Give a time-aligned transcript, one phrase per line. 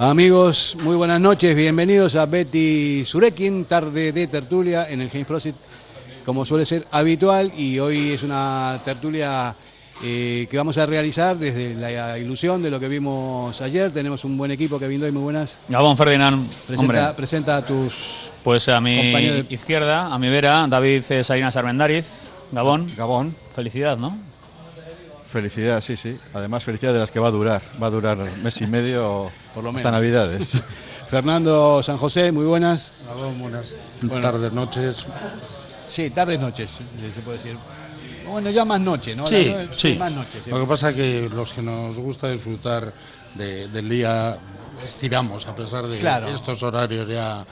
[0.00, 5.56] Amigos, muy buenas noches, bienvenidos a Betty Surekin, tarde de tertulia en el James Prosit,
[6.24, 9.54] como suele ser habitual, y hoy es una tertulia
[10.02, 13.90] eh, que vamos a realizar desde la ilusión de lo que vimos ayer.
[13.90, 15.58] Tenemos un buen equipo que vino hoy, muy buenas.
[15.68, 18.30] Gabón Ferdinand, presenta, presenta a tus.
[18.44, 22.30] Pues a mi izquierda, a mi vera, David Salinas Armendariz.
[22.52, 22.86] Gabón.
[22.96, 23.34] Gabón.
[23.54, 24.16] Felicidad, ¿no?
[25.28, 26.16] Felicidad, sí, sí.
[26.32, 27.60] Además, felicidad de las que va a durar.
[27.82, 29.84] Va a durar mes y medio por lo menos.
[29.84, 30.62] hasta Navidades.
[31.08, 32.92] Fernando San José, muy buenas.
[33.40, 33.74] buenas
[34.22, 35.06] tardes, noches.
[35.86, 36.70] Sí, tardes, noches,
[37.14, 37.56] se puede decir.
[38.30, 39.26] Bueno, ya más noche, ¿no?
[39.26, 39.96] Sí, sí.
[39.98, 42.92] Más noche, Lo que pasa es que los que nos gusta disfrutar
[43.34, 44.36] del día
[44.86, 45.98] estiramos, a pesar de
[46.32, 47.44] estos horarios ya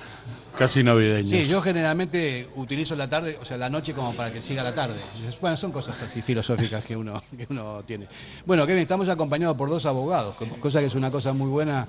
[0.56, 1.30] casi navideños.
[1.30, 4.74] Sí, yo generalmente utilizo la tarde, o sea, la noche como para que siga la
[4.74, 4.96] tarde.
[5.40, 8.08] Bueno, son cosas así filosóficas que uno, que uno tiene.
[8.44, 11.86] Bueno, Kevin, estamos acompañados por dos abogados, cosa que es una cosa muy buena.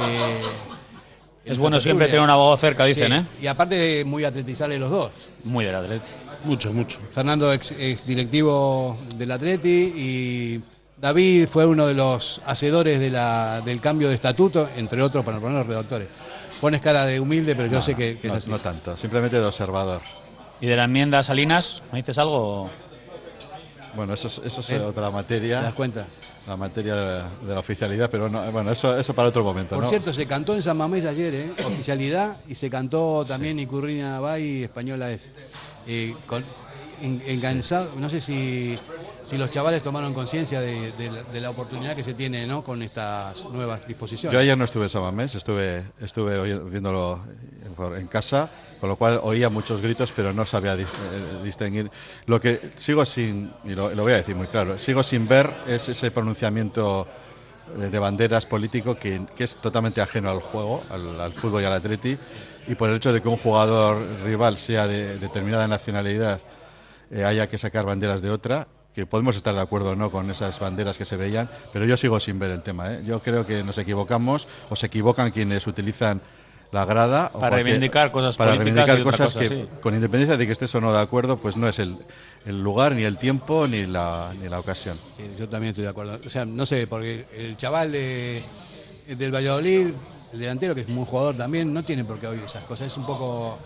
[0.00, 0.40] Eh,
[1.44, 3.26] es bueno siempre tener un abogado cerca, dicen, ¿eh?
[3.40, 5.12] Y aparte muy atletizales los dos.
[5.44, 6.10] Muy del atleti.
[6.44, 6.98] Mucho, mucho.
[7.12, 10.62] Fernando, ex, directivo del Atleti, y
[11.00, 15.38] David fue uno de los hacedores de la, del cambio de estatuto, entre otros, para
[15.38, 16.08] poner los redactores.
[16.60, 18.50] Pones cara de humilde, pero yo sé que, es así.
[18.50, 20.00] No tanto, simplemente de observador.
[20.60, 21.82] ¿Y de la enmienda Salinas?
[21.92, 22.68] ¿Me dices algo?
[23.94, 24.80] Bueno, eso es, eso es ¿Eh?
[24.80, 25.58] otra materia.
[25.58, 26.06] ¿Te das cuenta?
[26.46, 29.74] La materia de, la oficialidad, pero no, bueno, eso, eso para otro momento.
[29.74, 31.50] Por cierto, se cantó en San Mamés ayer, ¿eh?
[31.64, 35.30] Oficialidad, y se cantó también Icurrina Bay, española es.
[35.86, 36.14] Eh,
[37.00, 38.76] enganchado, no sé si,
[39.22, 40.92] si los chavales tomaron conciencia de,
[41.34, 42.64] la oportunidad que se tiene ¿no?
[42.64, 44.32] con estas nuevas disposiciones.
[44.32, 47.20] Yo ayer no estuve en Samamés, estuve, estuve viéndolo
[47.96, 50.86] en casa, con lo cual oía muchos gritos, pero no sabía eh,
[51.44, 51.90] distinguir.
[52.26, 55.88] Lo que sigo sin, y lo, voy a decir muy claro, sigo sin ver es
[55.88, 57.06] ese pronunciamiento
[57.76, 62.16] de banderas político que, es totalmente ajeno al juego, al, fútbol y al atleti,
[62.68, 66.40] y por el hecho de que un jugador rival sea de determinada nacionalidad
[67.10, 70.30] eh, haya que sacar banderas de otra, que podemos estar de acuerdo o no con
[70.30, 72.92] esas banderas que se veían, pero yo sigo sin ver el tema.
[72.92, 73.02] ¿eh?
[73.04, 76.20] Yo creo que nos equivocamos o se equivocan quienes utilizan
[76.70, 80.82] la grada para reivindicar cosas para reivindicar cosas que con independencia de que estés o
[80.82, 81.96] no de acuerdo pues no es el,
[82.44, 84.94] el lugar ni el tiempo ni la, ni la ocasión
[85.38, 88.44] yo también estoy de acuerdo o sea no sé porque el chaval de,
[89.06, 89.94] del Valladolid
[90.32, 92.88] el delantero, que es un jugador también, no tiene por qué oír esas cosas.
[92.88, 93.58] Es un poco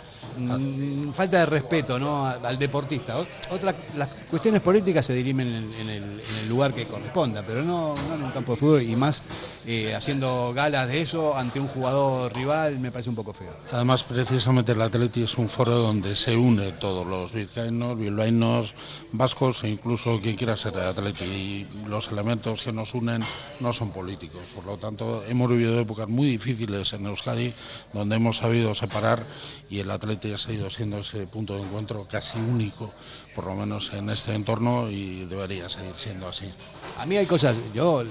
[1.15, 2.26] falta de respeto ¿no?
[2.26, 3.16] al deportista.
[3.50, 6.03] Otra, las cuestiones políticas se dirimen en, el,
[6.48, 9.22] lugar que corresponda, pero no, en un campo de fútbol y más
[9.66, 13.53] eh, haciendo galas de eso ante un jugador rival me parece un poco feo.
[13.70, 18.75] Además, precisamente el Atleti es un foro donde se une todos los vizcaínos, bilbaínos,
[19.12, 21.25] vascos e incluso quien quiera ser Atleti.
[21.25, 23.22] Y los elementos que nos unen
[23.60, 24.43] no son políticos.
[24.54, 27.53] Por lo tanto, hemos vivido épocas muy difíciles en Euskadi,
[27.93, 29.25] donde hemos sabido separar
[29.70, 32.93] y el Atleti ha seguido siendo ese punto de encuentro casi único,
[33.34, 36.50] por lo menos en este entorno, y debería seguir siendo así.
[36.99, 38.05] A mí hay cosas, yo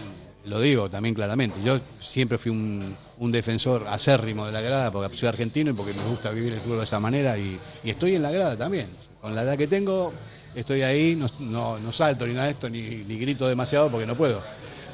[0.45, 5.29] lo digo también claramente, yo siempre fui un, defensor acérrimo de la grada porque soy
[5.29, 8.31] argentino y porque me gusta vivir el fútbol de esa manera y, estoy en la
[8.31, 8.87] grada también.
[9.21, 10.11] Con la edad que tengo,
[10.55, 14.15] estoy ahí, no, no, salto ni nada de esto, ni, ni grito demasiado porque no
[14.15, 14.41] puedo.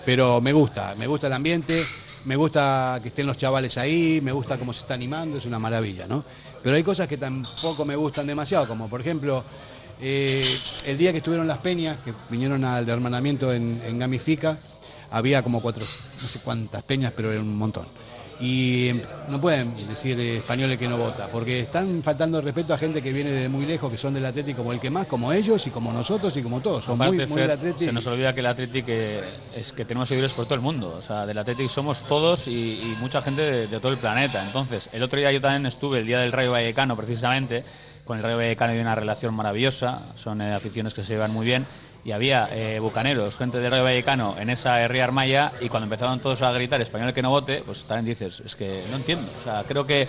[0.05, 1.81] Pero me gusta, me gusta el ambiente,
[2.27, 5.59] me gusta que estén los chavales ahí, me gusta cómo se está animando, es una
[5.59, 6.25] maravilla, ¿no?
[6.61, 9.45] Pero hay cosas que tampoco me gustan demasiado, como por ejemplo,
[10.01, 10.43] eh,
[10.85, 14.57] el día que estuvieron las peñas, que vinieron al hermanamiento en, en Gamifica,
[15.09, 15.85] había como cuatro,
[16.21, 17.87] no sé cuántas peñas, pero era un montón
[18.39, 18.91] y
[19.29, 23.31] no pueden decir españoles que no vota, porque están faltando respeto a gente que viene
[23.31, 25.91] de muy lejos, que son del Atlético como el que más, como ellos y como
[25.91, 26.85] nosotros y como todos.
[26.85, 27.79] Son muy, del Atlético.
[27.79, 28.91] Se nos olvida que el Atlético
[29.55, 32.95] es que tenemos seguidores por todo el mundo, o sea, del Atlético somos todos y,
[32.99, 34.43] mucha gente de, todo el planeta.
[34.45, 37.63] Entonces, el otro día yo también estuve, el día del Rayo Vallecano precisamente,
[38.05, 41.45] con el Rayo Vallecano hay una relación maravillosa, son eh, aficiones que se llevan muy
[41.45, 41.65] bien
[42.03, 46.19] y había eh, bucaneros, gente de Rayo Vallecano en esa R Armaya y cuando empezaron
[46.19, 49.29] todos a gritar español que no vote, pues también dices, es que no entiendo.
[49.39, 50.07] O sea, creo que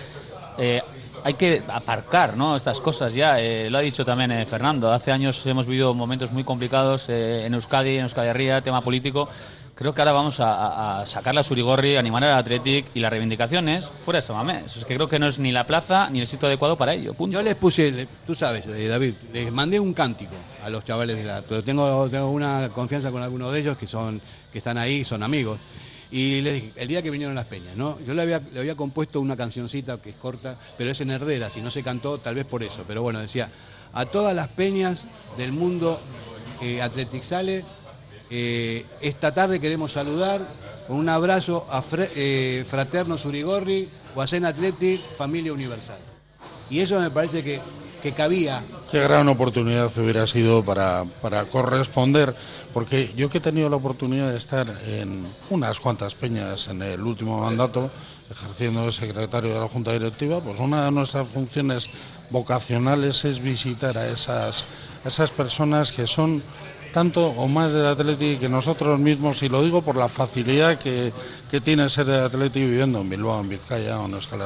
[0.57, 0.81] eh,
[1.23, 2.55] hay que aparcar ¿no?
[2.55, 3.39] estas cosas ya.
[3.39, 7.97] Eh, lo ha dicho también Fernando, hace años hemos vivido momentos muy complicados en Euskadi,
[7.97, 9.27] en Euskadi Ría, tema político
[9.79, 14.17] Creo que ahora vamos a, sacar la Surigorri, animar al Athletic y las reivindicaciones fuera
[14.17, 14.75] de Samamés.
[14.75, 17.15] Es que creo que no es ni la plaza ni el sitio adecuado para ello.
[17.17, 21.41] Yo les puse, tú sabes, David, les mandé un cántico a los chavales de la.
[21.41, 24.21] Pero tengo, tengo una confianza con algunos de ellos que son
[24.51, 25.59] que están ahí, son amigos.
[26.11, 27.99] Y les dije, el día que vinieron las peñas, ¿no?
[28.05, 31.51] Yo le había, le había compuesto una cancioncita que es corta, pero es en herdera,
[31.51, 32.83] si no se cantó, tal vez por eso.
[32.87, 33.49] Pero bueno, decía,
[33.93, 35.05] a todas las peñas
[35.37, 35.99] del mundo
[36.61, 37.63] eh, Athletic Sale,
[38.31, 40.41] eh, esta tarde queremos saludar
[40.87, 41.83] con un abrazo a
[42.15, 45.99] eh, Fraterno Surigorri, Guacén Athletic, Familia Universal.
[46.71, 47.59] Y eso me parece que,
[48.01, 52.35] que cabía Qué gran oportunidad hubiera sido para, para corresponder,
[52.73, 57.01] porque yo que he tenido la oportunidad de estar en unas cuantas peñas en el
[57.01, 57.91] último mandato,
[58.31, 61.87] ejerciendo de secretario de la Junta Directiva, pues una de nuestras funciones
[62.31, 64.65] vocacionales es visitar a esas,
[65.05, 66.41] esas personas que son
[66.91, 71.13] tanto o más del Atleti que nosotros mismos, y lo digo por la facilidad que,
[71.51, 74.41] que tiene ser de Atleti viviendo en Bilbao, en Vizcaya o en Euskal.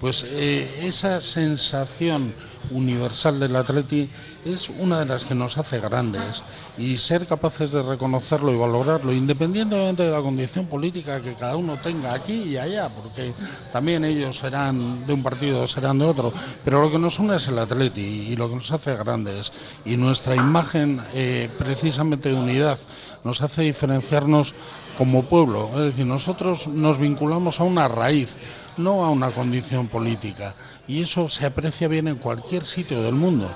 [0.00, 2.32] Pues eh, esa sensación
[2.70, 4.08] universal del Atleti
[4.44, 6.42] es una de las que nos hace grandes.
[6.78, 11.76] Y ser capaces de reconocerlo y valorarlo independientemente de la condición política que cada uno
[11.82, 13.32] tenga aquí y allá, porque
[13.72, 16.32] también ellos serán de un partido serán de otro,
[16.64, 19.52] pero lo que nos une es el Atleti y lo que nos hace grandes.
[19.84, 22.78] Y nuestra imagen eh, precisamente de unidad
[23.24, 24.54] nos hace diferenciarnos
[24.98, 28.36] como pueblo, es decir, nosotros nos vinculamos a una raíz,
[28.78, 30.54] no a una condición política
[30.88, 33.50] y eso se aprecia bien en cualquier sitio del mundo.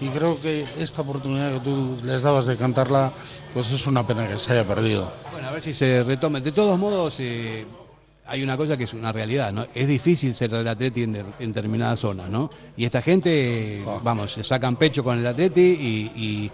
[0.00, 3.12] Y creo que esta oportunidad que tú les dabas de cantarla,
[3.52, 5.12] pues es una pena que se haya perdido.
[5.32, 6.40] Bueno, a ver si se retoma.
[6.40, 7.66] De todos modos, eh,
[8.26, 9.66] hay una cosa que es una realidad, ¿no?
[9.74, 12.48] Es difícil ser del Atleti en, de- en determinadas zonas, ¿no?
[12.78, 13.98] Y esta gente, Ah.
[14.02, 16.50] vamos, se sacan pecho con el Atleti y, y-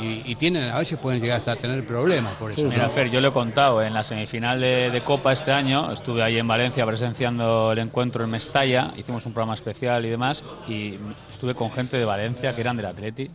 [0.00, 2.62] y- y tienen, a veces pueden llegar hasta a tener problemas por eso.
[2.62, 2.88] Mira.
[2.88, 6.38] Fer, yo lo he contado, en la semifinal de, de Copa este año, estuve ahí
[6.38, 10.94] en Valencia presenciando el encuentro en Mestalla, hicimos un programa especial y demás, y
[11.30, 13.30] estuve con gente de Valencia que eran del Atleti.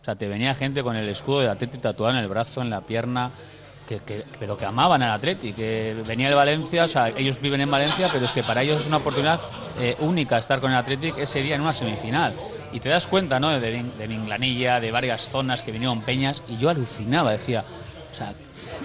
[0.00, 2.70] O sea, te venía gente con el escudo del Atleti tatuado en el brazo, en
[2.70, 3.30] la pierna,
[3.88, 7.60] que, que- pero que amaban al Atleti, que venía de Valencia, o sea, ellos viven
[7.60, 9.40] en Valencia, pero es que para ellos es una oportunidad
[9.80, 12.32] eh, única estar con el Athletic ese día en una semifinal.
[12.72, 13.50] Y te das cuenta, ¿no?
[13.50, 17.64] De, de Minglanilla, de varias zonas que vinieron peñas, y yo alucinaba, decía,
[18.12, 18.32] o sea,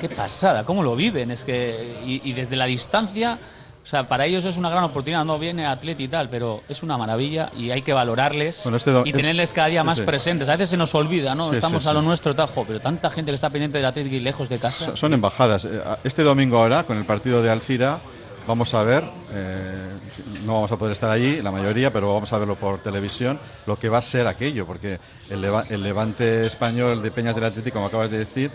[0.02, 3.38] qué pasada, cómo lo viven, es que, y, y desde la distancia,
[3.84, 6.82] o sea, para ellos es una gran oportunidad, no viene Atleti y tal, pero es
[6.82, 10.04] una maravilla y hay que valorarles Bueno, este y tenerles cada día sí, más sí.
[10.04, 10.50] presentes.
[10.50, 11.52] A veces se nos olvida, ¿no?
[11.52, 14.20] Sí, Estamos a lo nuestro, tajo, pero tanta gente que está pendiente del Atleti y
[14.22, 14.86] lejos de casa.
[14.86, 15.66] Son- Son embajadas.
[15.66, 18.00] Eh, Este domingo ahora, con el partido de Alcira,
[18.48, 19.95] vamos a ver, eh,
[20.46, 23.78] no vamos a poder estar allí, la mayoría, pero vamos a verlo por televisión, lo
[23.78, 27.76] que va a ser aquello, porque el, Leva- el Levante español de Peñas del Atlético,
[27.76, 28.52] como acabas de decir,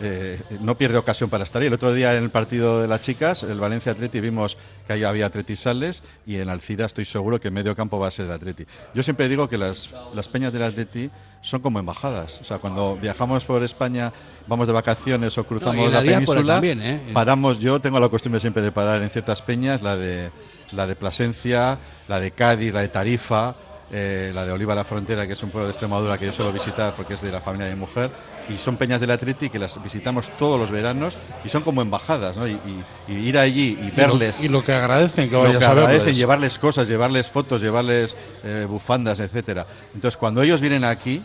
[0.00, 1.68] eh, no pierde ocasión para estar ahí.
[1.68, 4.56] El otro día en el partido de las chicas, el Valencia Atleti, vimos
[4.88, 8.10] que ahí había atletisales y en Alcira estoy seguro que en medio campo va a
[8.10, 8.66] ser el Atleti.
[8.92, 11.10] Yo siempre digo que las, las peñas del Atleti
[11.42, 12.40] son como embajadas.
[12.40, 14.12] O sea, cuando viajamos por España,
[14.48, 17.00] vamos de vacaciones o cruzamos No, la, península, también, ¿eh?
[17.12, 17.60] paramos.
[17.60, 20.30] Yo tengo la costumbre siempre de parar en ciertas peñas, la de,
[20.72, 21.78] la de Plasencia,
[22.08, 23.54] la de Cádiz, la de Tarifa.
[23.96, 26.50] eh, la de Oliva la Frontera, que es un pueblo de Extremadura que yo suelo
[26.52, 28.10] visitar porque es de la familia de mi mujer,
[28.48, 32.36] y son peñas del Atleti que las visitamos todos los veranos y son como embajadas,
[32.36, 32.48] ¿no?
[32.48, 35.42] Y, y- y ir allí y Y lo- verles Y lo, que agradecen que lo
[35.42, 35.84] vayas que a verles.
[35.84, 39.64] agradecen, llevarles cosas, llevarles fotos, llevarles eh, bufandas, etcétera.
[39.94, 41.22] Entonces, cuando ellos vienen aquí,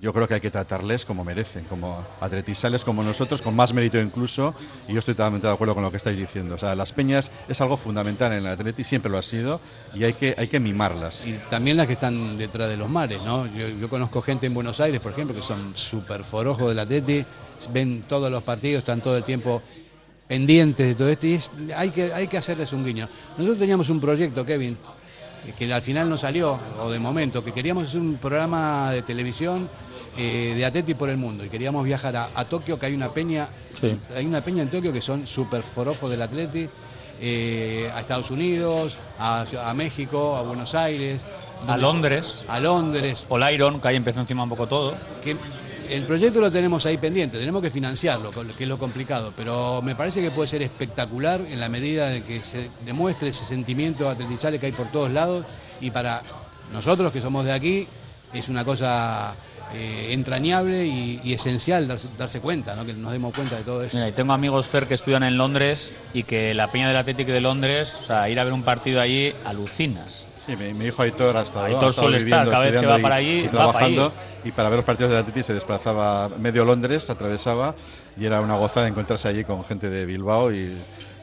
[0.00, 4.00] yo creo que hay que tratarles como merecen, como atletisales como nosotros, con más mérito
[4.00, 4.54] incluso,
[4.88, 6.54] y yo estoy totalmente de acuerdo con lo que estáis diciendo.
[6.54, 9.60] O sea, las peñas es algo fundamental en el atleti, siempre lo ha sido,
[9.94, 11.26] y hay que, hay que mimarlas.
[11.26, 13.46] Y también las que están detrás de los mares, ¿no?
[13.54, 17.24] Yo, conozco gente en Buenos Aires, por ejemplo, que son súper forojos del Atleti,
[17.70, 19.60] ven todos los partidos, están todo el tiempo
[20.26, 21.38] pendientes de todo esto, y
[21.76, 23.06] hay, que, hay que hacerles un guiño.
[23.36, 24.78] Nosotros teníamos un proyecto, Kevin,
[25.58, 29.68] que al final no salió, o de momento, que queríamos hacer un programa de televisión
[30.16, 33.10] eh, de Atleti por el mundo, y queríamos viajar a, a Tokio, que hay una
[33.10, 33.48] peña,
[33.80, 33.96] Sí.
[34.14, 36.68] hay una peña en Tokio que son súper forofos del Atleti,
[37.20, 41.20] eh, a Estados Unidos, a, a México, a Buenos Aires,
[41.66, 44.94] A Londres, a Londres, o Iron, que ahí empezó encima un poco todo.
[45.22, 45.36] que
[45.90, 49.94] el proyecto lo tenemos ahí pendiente, tenemos que financiarlo, que es lo complicado, pero me
[49.96, 54.58] parece que puede ser espectacular en la medida de que se demuestre ese sentimiento atletizable
[54.60, 55.44] que hay por todos lados.
[55.80, 56.22] Y para
[56.72, 57.88] nosotros que somos de aquí
[58.32, 59.34] es una cosa
[59.74, 62.84] eh, entrañable y, y esencial darse, darse cuenta, ¿no?
[62.84, 63.96] que nos demos cuenta de todo eso.
[63.96, 67.32] Mira, y tengo amigos Fer que estudian en Londres y que la peña del Atlético
[67.32, 70.26] de Londres, o sea, ir a ver un partido allí, alucinas.
[70.46, 73.02] Sí, mi, mi hijo Aitor ha estado, Aitor suele estar, cada vez que va y-
[73.02, 74.12] para allí, y va para trabajando,
[74.44, 77.74] y para ver los partidos del Atleti se desplazaba medio Londres, atravesaba,
[78.18, 80.76] y era una gozada encontrarse allí con gente de Bilbao y,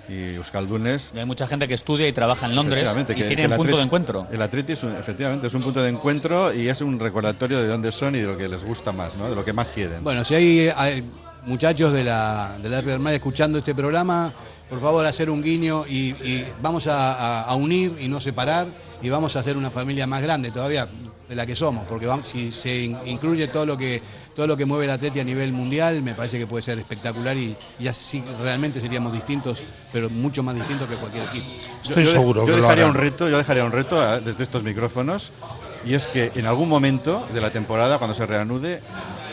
[0.10, 1.12] y Euskaldunes.
[1.16, 3.74] Y hay mucha gente que estudia y trabaja en Londres y que- tienen el punto
[3.74, 4.28] Atleti- de encuentro.
[4.32, 7.68] El Atleti es un, efectivamente es un punto de encuentro y es un recordatorio de
[7.68, 9.30] dónde son y de lo que les gusta más, ¿no?
[9.30, 10.04] de lo que más quieren.
[10.04, 11.04] Bueno, si hay, hay
[11.46, 14.32] muchachos de la, de la Real Madrid escuchando este programa,
[14.70, 18.68] por favor, hacer un guiño y, y vamos a, a- a unir y no separar
[19.02, 20.88] y vamos a hacer una familia más grande todavía
[21.30, 24.02] de la que somos, porque vamos, si se in- incluye todo lo que
[24.38, 27.36] todo lo que mueve el atleti a nivel mundial, me parece que puede ser espectacular
[27.36, 31.48] y, y así realmente seríamos distintos, pero mucho más distintos que cualquier equipo.
[31.84, 32.96] Estoy yo, seguro yo que lo dejaría harán.
[32.96, 35.32] un reto, yo dejaría un reto a- desde estos micrófonos
[35.84, 38.80] y es que en algún momento de la temporada, cuando se reanude,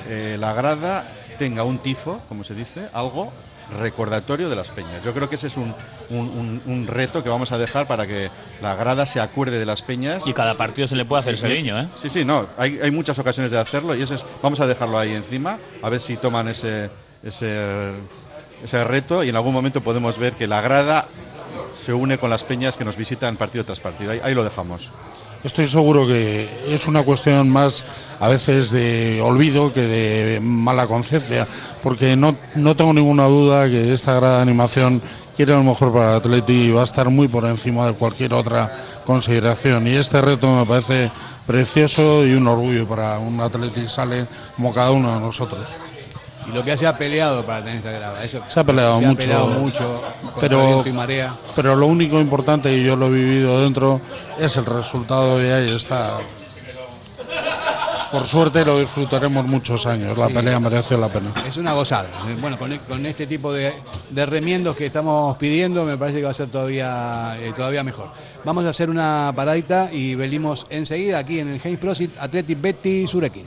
[0.08, 1.06] eh, la grada
[1.38, 3.30] tenga un tifo, como se dice, algo
[3.78, 5.02] recordatorio de las peñas.
[5.04, 5.75] Yo creo que ese es un,
[6.11, 8.30] un- un- un reto que vamos a dejar para que
[8.62, 10.26] la grada se acuerde de las peñas.
[10.26, 11.87] Y cada partido se le puede hacer guiño, ¿eh?
[11.97, 14.99] Sí, sí, no, hay, hay muchas ocasiones de hacerlo y ese es, vamos a dejarlo
[14.99, 16.90] ahí encima, a ver si toman ese,
[17.23, 17.90] ese,
[18.62, 21.06] ese reto y en algún momento podemos ver que la grada
[21.83, 24.12] se une con las peñas que nos visitan partido tras partido.
[24.12, 24.90] Ahí, ahí lo dejamos.
[25.44, 27.84] Estoy seguro que es una cuestión más
[28.18, 31.46] a veces de olvido que de mala conciencia,
[31.82, 35.02] porque no, no tengo ninguna duda que esta gran animación
[35.36, 38.32] quiere lo mejor para el Atleti y va a estar muy por encima de cualquier
[38.32, 38.74] otra
[39.04, 39.86] consideración.
[39.86, 41.10] Y este reto me parece
[41.46, 45.68] precioso y un orgullo para un Atleti sale como cada uno de nosotros.
[46.48, 48.22] Y lo que se ha peleado para tener esta grada.
[48.24, 50.02] Eso, Se ha peleado se mucho, ha peleado mucho
[50.40, 51.34] pero- y marea.
[51.56, 54.00] Pero lo único importante, y yo lo he vivido dentro,
[54.38, 56.18] es el resultado y ahí está.
[58.12, 61.32] Por suerte lo disfrutaremos muchos años, la pelea mereció la pena.
[61.48, 62.06] Es una gozada.
[62.40, 63.72] Bueno, con, con este tipo de,
[64.10, 68.10] de remiendos que estamos pidiendo, me parece que va a ser todavía, eh, todavía mejor.
[68.44, 73.08] Vamos a hacer una paradita y venimos enseguida aquí en el James Prosit Athletic Betty
[73.08, 73.46] Surekin.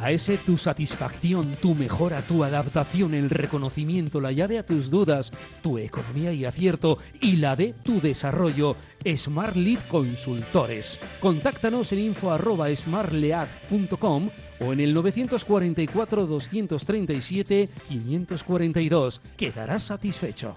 [0.00, 5.32] La S, tu satisfacción, tu mejora, tu adaptación, el reconocimiento, la llave a tus dudas,
[5.62, 8.76] tu economía y acierto y la de tu desarrollo.
[9.16, 11.00] Smart Lead Consultores.
[11.18, 19.22] Contáctanos en info arroba smartlead.com o en el 944 237 542.
[19.36, 20.56] Quedarás satisfecho.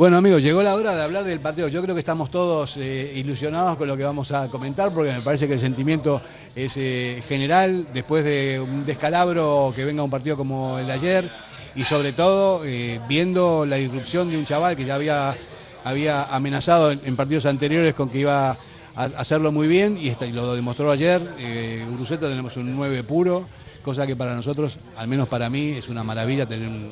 [0.00, 1.68] Bueno amigos, llegó la hora de hablar del partido.
[1.68, 5.20] Yo creo que estamos todos eh, ilusionados con lo que vamos a comentar porque me
[5.20, 6.22] parece que el sentimiento
[6.56, 11.30] es eh, general después de un descalabro que venga un partido como el de ayer
[11.74, 15.36] y sobre todo eh, viendo la irrupción de un chaval que ya había,
[15.84, 18.56] había amenazado en, partidos anteriores con que iba
[18.94, 21.20] hacerlo muy bien y, lo demostró ayer.
[21.38, 21.84] Eh,
[22.18, 23.46] tenemos un 9 puro,
[23.84, 26.90] cosa que para nosotros, al menos para mí, es una maravilla tener un,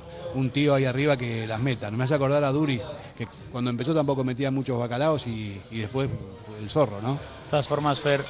[0.51, 1.91] tío ahí arriba que las meta.
[1.91, 2.81] Me hace acordar a Duri,
[3.17, 6.11] que cuando empezó tampoco metía muchos bacalaos y, después
[6.61, 7.15] el zorro, ¿no?
[7.15, 8.23] De todas formas, Fer,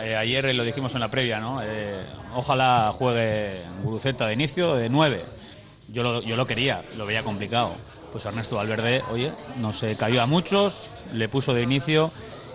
[0.00, 1.60] eh, ayer lo dijimos en la previa, ¿no?
[1.62, 2.04] Eh,
[2.34, 5.24] ojalá juegue Guruceta de inicio de 9.
[5.92, 7.72] Yo lo, yo lo quería, lo veía complicado.
[8.12, 12.10] Pues Ernesto Valverde, oye, no se cayó a muchos, le puso de inicio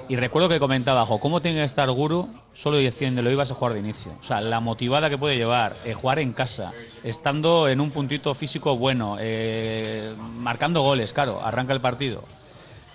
[0.09, 3.79] y recuerdo que comentaba, ¿cómo tiene que estar Guru solo lo ibas a jugar de
[3.79, 4.13] inicio?
[4.21, 6.71] O sea, la motivada que puede llevar, eh, jugar en casa,
[7.03, 12.23] estando en un puntito físico bueno, eh, marcando goles, claro, arranca el partido,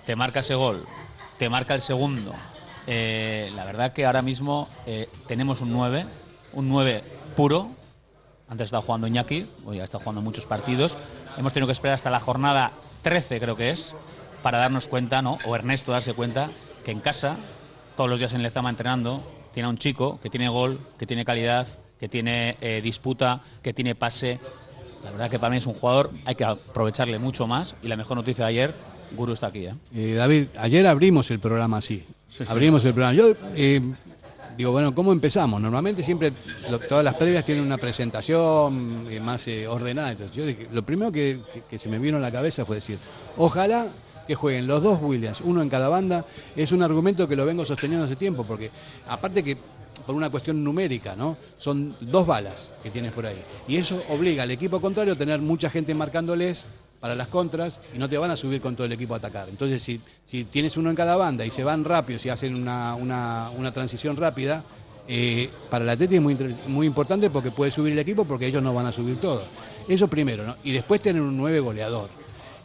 [0.07, 0.83] te marca ese gol,
[1.37, 2.33] te marca el segundo.
[2.87, 4.67] Eh, la verdad que ahora mismo
[5.27, 6.05] tenemos un 9,
[6.53, 7.03] un 9
[7.35, 7.69] puro.
[8.49, 10.97] Antes estaba jugando Iñaki, hoy ha estado jugando muchos partidos.
[11.37, 12.71] Hemos tenido que esperar hasta la jornada
[13.03, 13.93] 13, creo que es,
[14.41, 15.37] para darnos cuenta, ¿no?
[15.45, 16.49] O Ernesto darse cuenta
[16.83, 17.37] que en casa,
[17.95, 19.23] todos los días en Lezama entrenando,
[19.53, 21.67] tiene a un chico que tiene gol, que tiene calidad,
[21.99, 24.39] que tiene eh, disputa, que tiene pase.
[25.03, 27.75] La verdad que para mí es un jugador, hay que aprovecharle mucho más.
[27.81, 28.73] Y la mejor noticia de ayer,
[29.15, 29.65] Guru está aquí.
[29.65, 29.73] ¿eh?
[29.95, 32.05] Eh, David, ayer abrimos el programa así.
[32.47, 33.13] abrimos el programa.
[33.13, 33.33] Yo
[34.57, 35.61] digo, bueno, ¿cómo empezamos?
[35.61, 36.31] Normalmente siempre
[36.89, 40.11] todas las previas tienen una presentación más ordenada.
[40.11, 42.97] Entonces yo dije, lo primero que, que se me vino a la cabeza fue decir,
[43.37, 43.87] ojalá
[44.27, 46.25] que jueguen los dos Williams, uno en cada banda,
[46.55, 48.71] es un argumento que lo vengo sosteniendo hace tiempo, porque
[49.07, 49.57] aparte que
[50.05, 51.37] por una cuestión numérica, ¿no?
[51.57, 53.41] Son dos balas que tienes por ahí.
[53.67, 56.65] Y eso obliga al equipo contrario a tener mucha gente marcándoles
[56.99, 59.49] para las contras y no te van a subir con todo el equipo a atacar.
[59.49, 63.71] Entonces, si, si tienes uno en cada banda y se van rápido, si hacen una,
[63.73, 64.63] transición rápida,
[65.07, 66.37] eh, para la Atleti es muy,
[66.67, 69.43] muy importante porque puede subir el equipo porque ellos no van a subir todo.
[69.87, 70.55] Eso primero, ¿no?
[70.63, 72.09] Y después tener un nueve goleador.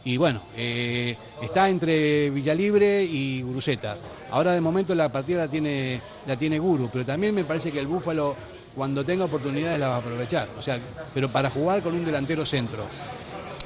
[0.09, 3.95] Y bueno, eh, está entre Villalibre y Guruceta.
[4.31, 7.79] Ahora de momento la partida la tiene, la tiene Guru, pero también me parece que
[7.79, 8.35] el Búfalo
[8.73, 10.49] cuando tenga oportunidades la va a aprovechar.
[10.57, 10.79] O sea,
[11.13, 12.87] pero para jugar con un delantero centro.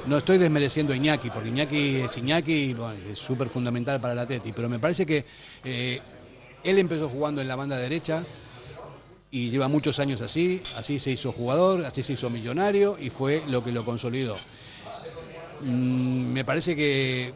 [0.06, 2.76] No estoy desmereciendo a Iñaki, porque Iñaki es Iñaki,
[3.10, 5.24] es súper fundamental para la Teti, pero me parece que
[5.64, 5.98] eh,
[6.62, 8.22] él empezó jugando en la banda derecha
[9.30, 13.42] y lleva muchos años así, así se hizo jugador, así se hizo millonario y fue
[13.48, 14.36] lo que lo consolidó.
[15.64, 17.32] Mm, me parece que,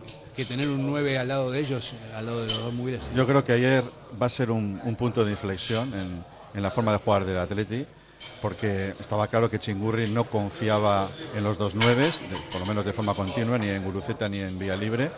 [0.46, 3.08] tener un 9 al lado de ellos, al lado de los dos móviles.
[3.16, 3.82] Yo creo que ayer
[4.20, 5.92] va a ser un, punto de inflexión
[6.54, 7.86] en, la forma de jugar del Atleti,
[8.42, 12.10] porque estaba claro que Chingurri no confiaba en los dos 9,
[12.52, 15.10] por lo menos de forma continua, ni en Guruceta ni en Vía Libre.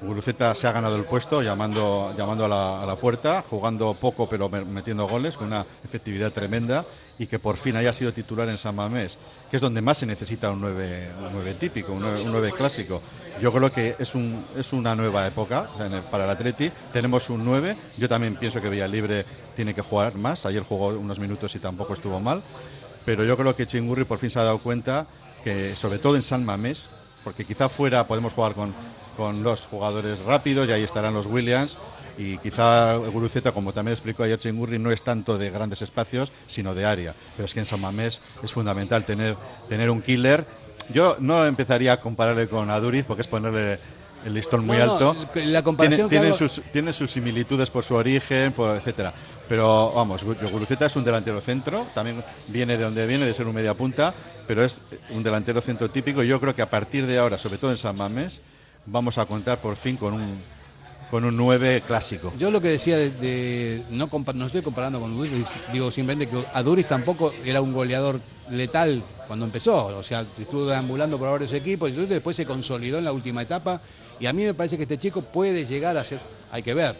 [0.00, 5.08] Guruceta se ha ganado el puesto llamando, llamando a, la, puerta, jugando poco pero metiendo
[5.08, 6.84] goles, con una efectividad tremenda
[7.18, 9.18] y que por fin haya sido titular en San Mamés,
[9.50, 13.02] que es donde más se necesita un 9, típico, un 9, clásico.
[13.40, 15.66] Yo creo que es, un, es una nueva época
[16.10, 16.70] para el Atleti.
[16.92, 17.76] Tenemos un 9.
[17.96, 19.24] Yo también pienso que Villalibre
[19.56, 20.46] tiene que jugar más.
[20.46, 22.42] Ayer jugó unos minutos y tampoco estuvo mal.
[23.04, 25.06] Pero yo creo que Chingurri por fin se ha dado cuenta
[25.42, 26.88] que, sobre todo en San Mamés,
[27.24, 28.74] porque quizá fuera podemos jugar con,
[29.18, 31.76] con los jugadores rápidos y ahí estarán los Williams
[32.16, 36.72] y quizá Guruceta, como también explicó ayer Chingurri, no es tanto de grandes espacios, sino
[36.72, 37.14] de área.
[37.36, 39.36] Pero es que en San Mamés es fundamental tener,
[39.68, 40.44] tener un killer.
[40.94, 43.80] Yo no empezaría a compararle con Aduriz porque es ponerle
[44.24, 45.16] el listón muy alto.
[45.34, 49.12] la comparación tiene, sus, tiene sus similitudes por su origen, por etcétera.
[49.48, 53.54] Pero vamos, Guruceta es un delantero centro, también viene de donde viene, de ser un
[53.54, 54.14] media punta,
[54.46, 56.22] pero es un delantero centro típico.
[56.22, 58.42] Yo creo que a partir de ahora, sobre todo en San Mamés,
[58.86, 60.38] vamos a contar por fin con un
[61.10, 62.32] con un 9 clásico.
[62.38, 65.32] Yo lo que decía de, no, no estoy comparando con Duris,
[65.72, 71.18] digo simplemente que Aduris tampoco era un goleador letal cuando empezó, o sea, estuvo deambulando
[71.18, 73.80] por varios equipos y después se consolidó en la última etapa
[74.20, 76.94] y a mí me parece que este chico puede llegar a ser, hay que ver,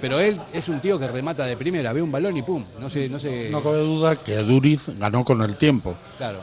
[0.00, 2.88] pero él es un tío que remata de primera, ve un balón y pum, no
[2.90, 3.48] sé, no sé.
[3.50, 5.94] No cabe duda que Aduriz ganó con el tiempo.
[6.18, 6.38] Claro.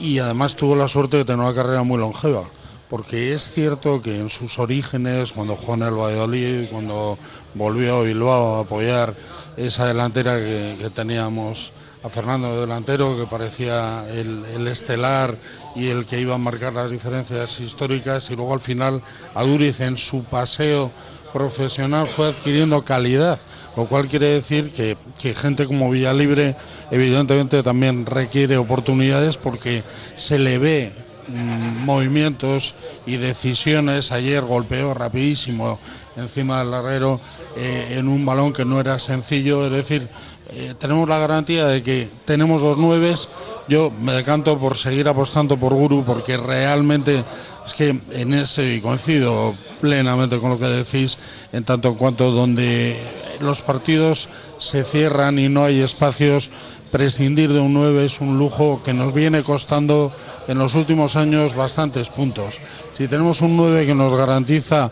[0.00, 2.44] Y además tuvo la suerte de tener una carrera muy longeva
[2.88, 7.18] porque es cierto que en sus orígenes, cuando jugó en el Valladolid, cuando
[7.54, 9.14] volvió a Bilbao a apoyar
[9.56, 11.72] esa delantera que, teníamos
[12.02, 15.36] a Fernando de delantero, que parecía el, estelar
[15.74, 19.02] y el que iba a marcar las diferencias históricas, y luego al final
[19.34, 20.90] Aduriz en su paseo
[21.32, 23.38] profesional fue adquiriendo calidad,
[23.76, 26.56] lo cual quiere decir que, que gente como Villalibre
[26.90, 29.82] evidentemente también requiere oportunidades porque
[30.16, 32.74] se le ve movimientos
[33.06, 34.12] y decisiones.
[34.12, 35.78] Ayer golpeó rapidísimo
[36.16, 37.20] encima del larguero
[37.56, 39.66] eh, en un balón que no era sencillo.
[39.66, 40.08] Es decir,
[40.50, 43.28] eh, tenemos la garantía de que tenemos los nueves.
[43.68, 47.22] Yo me decanto por seguir apostando por Guru porque realmente
[47.66, 51.18] es que en ese, y coincido plenamente con lo que decís,
[51.52, 52.98] en tanto en cuanto donde
[53.40, 56.50] los partidos se cierran y no hay espacios.
[56.90, 60.10] Prescindir de un 9 es un lujo que nos viene costando
[60.46, 62.58] en los últimos años bastantes puntos.
[62.94, 64.90] Si tenemos un 9 que nos garantiza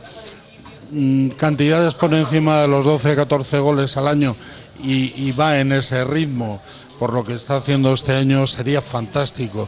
[0.91, 4.37] mm, cantidades por encima de los 12-14 goles al año
[4.85, 6.61] y, va en ese ritmo
[6.99, 9.67] por lo que está haciendo este año, sería fantástico.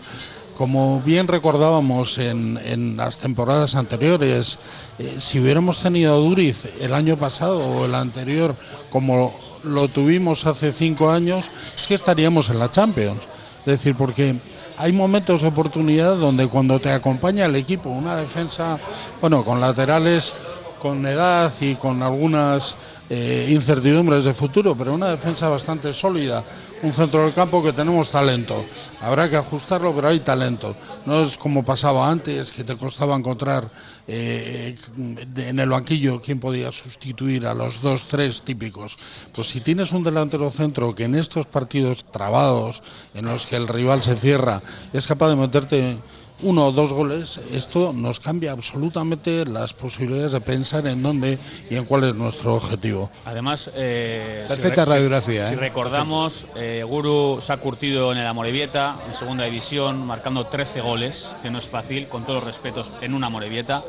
[0.58, 4.58] Como bien recordábamos en, en las temporadas anteriores,
[4.98, 8.54] eh, si hubiéramos tenido a Duriz el año pasado o el anterior,
[8.90, 13.22] como lo tuvimos hace cinco años, es que estaríamos en la Champions.
[13.60, 14.36] Es decir, porque
[14.78, 18.78] hay momentos de oportunidad donde cuando te acompaña el equipo, una defensa,
[19.20, 20.34] bueno, con laterales
[20.78, 22.76] con edad y con algunas
[23.10, 26.44] eh, incertidumbres de futuro, pero una defensa bastante sólida,
[26.82, 28.64] un centro del campo que tenemos talento.
[29.00, 30.76] Habrá que ajustarlo, pero hay talento.
[31.06, 33.68] No es como pasaba antes, que te costaba encontrar
[34.06, 38.98] eh, en el banquillo quién podía sustituir a los dos, tres típicos.
[39.34, 42.82] Pues si tienes un delantero centro que en estos partidos trabados,
[43.14, 44.62] en los que el rival se cierra,
[44.92, 45.96] es capaz de meterte
[46.42, 51.77] uno o dos goles, esto nos cambia absolutamente las posibilidades de pensar en dónde y
[51.77, 53.11] en cuál es nuestro objetivo.
[53.24, 55.42] Además, eh, Perfecta si, radiografía.
[55.42, 55.57] Si, si ¿eh?
[55.57, 61.35] recordamos, eh, Guru se ha curtido en el Amorebieta, en segunda división, marcando 13 goles,
[61.42, 63.83] que no es fácil, con todos los respetos, en una Amorebieta.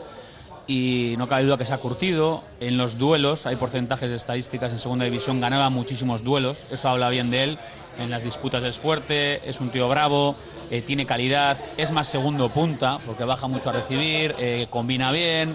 [0.66, 2.44] Y no cabe duda que se ha curtido.
[2.60, 7.10] En los duelos, hay porcentajes de estadísticas en segunda división, ganaba muchísimos duelos, eso habla
[7.10, 7.60] bien de él.
[7.98, 10.36] En las disputas es fuerte, es un tío bravo,
[10.71, 15.53] eh, tiene calidad, es más segundo punta, porque baja mucho a recibir, eh, combina bien,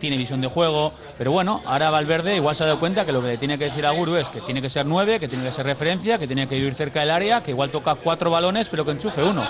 [0.00, 0.92] tiene visión de juego.
[1.18, 3.64] Pero bueno, ahora Valverde igual se ha dado cuenta que lo que le tiene que
[3.64, 6.26] decir a Guru es que tiene que ser nueve, que tiene que ser referencia, que
[6.26, 9.42] tiene que vivir cerca del área, que igual toca cuatro balones, pero que enchufe uno.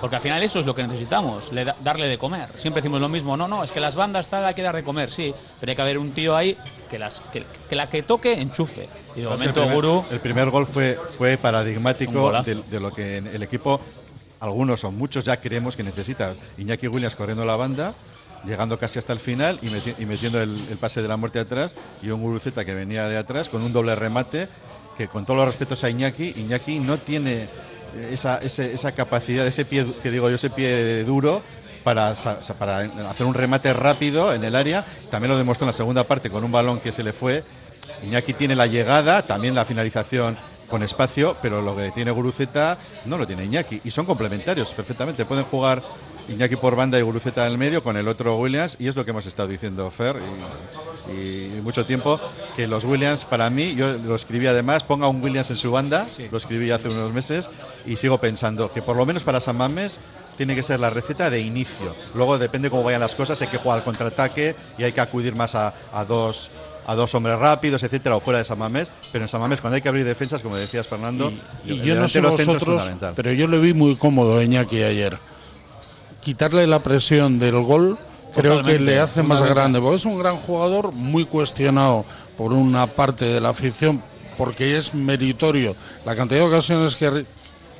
[0.00, 2.48] Porque al final eso es lo que necesitamos, le da- darle de comer.
[2.54, 4.82] Siempre decimos lo mismo, no, no, es que las bandas tal hay que dar de
[4.82, 6.56] comer, sí, pero hay que haber un tío ahí
[6.90, 8.88] que, las, que, que la que toque enchufe.
[9.14, 10.96] Y de El momento primer- Guru El primer gol fue,
[11.36, 13.78] paradigmático de lo que el equipo,
[14.40, 16.34] algunos o muchos ya creemos que necesita.
[16.58, 17.94] Iñaki Williams corriendo la banda,
[18.44, 20.50] llegando casi hasta el final y, meti- y metiendo el,
[20.80, 23.94] pase de la muerte atrás y un Guruceta que venía de atrás con un doble
[23.94, 24.48] remate
[24.96, 29.46] que con todos los respetos a Iñaki, Iñaki no tiene eh, esa, ese- esa capacidad,
[29.46, 31.42] ese pie, que digo yo, ese pie duro
[31.84, 32.14] para,
[32.58, 32.78] para
[33.10, 34.84] hacer un remate rápido en el área.
[35.10, 37.42] También lo demostró en la segunda parte con un balón que se le fue.
[38.04, 40.36] Iñaki tiene la llegada, también la finalización
[40.70, 43.80] con espacio, pero lo que tiene Guruceta no lo tiene Iñaki.
[43.84, 45.24] Y son complementarios perfectamente.
[45.24, 45.82] Pueden jugar
[46.28, 48.76] Iñaki por banda y Guruceta en el medio con el otro Williams.
[48.78, 52.20] Y es lo que hemos estado diciendo Fer y, y mucho tiempo,
[52.56, 56.06] que los Williams para mí, yo lo escribí además, ponga un Williams en su banda,
[56.30, 57.48] lo escribí hace unos meses
[57.84, 59.98] y sigo pensando que por lo menos para San Mames
[60.36, 61.94] tiene que ser la receta de inicio.
[62.14, 65.34] Luego depende cómo vayan las cosas, hay que jugar al contraataque y hay que acudir
[65.34, 66.50] más a, a dos
[66.86, 69.76] a dos hombres rápidos, etcétera, o fuera de San Mamés, pero en San Mamés cuando
[69.76, 71.32] hay que abrir defensas, como decías Fernando,
[71.64, 75.18] Y el yo no sé vosotros, pero yo le vi muy cómodo a Iñaki ayer.
[76.20, 77.98] Quitarle la presión del gol
[78.34, 82.04] creo que le hace más grande, porque es un gran jugador, muy cuestionado
[82.36, 84.02] por una parte de la afición,
[84.36, 87.24] porque es meritorio la cantidad de ocasiones que,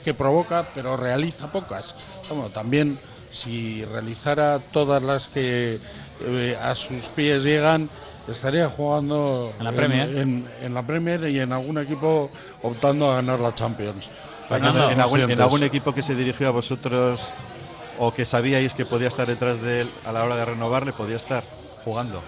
[0.04, 1.94] que provoca, pero realiza pocas.
[2.28, 2.98] Bueno, también
[3.30, 5.78] si realizara todas las que
[6.22, 7.88] eh, a sus pies llegan,
[8.32, 10.16] estaría jugando En la Premier.
[10.16, 12.30] en- en la Premier y en algún equipo
[12.62, 14.10] optando a ganar la Champions.
[14.48, 15.40] Fernando, en, algún, en conscientes.
[15.40, 17.30] algún equipo que se dirigió a vosotros
[17.98, 21.16] o que sabíais que podía estar detrás de él a la hora de renovarle, podía
[21.16, 21.44] estar
[21.84, 22.20] jugando.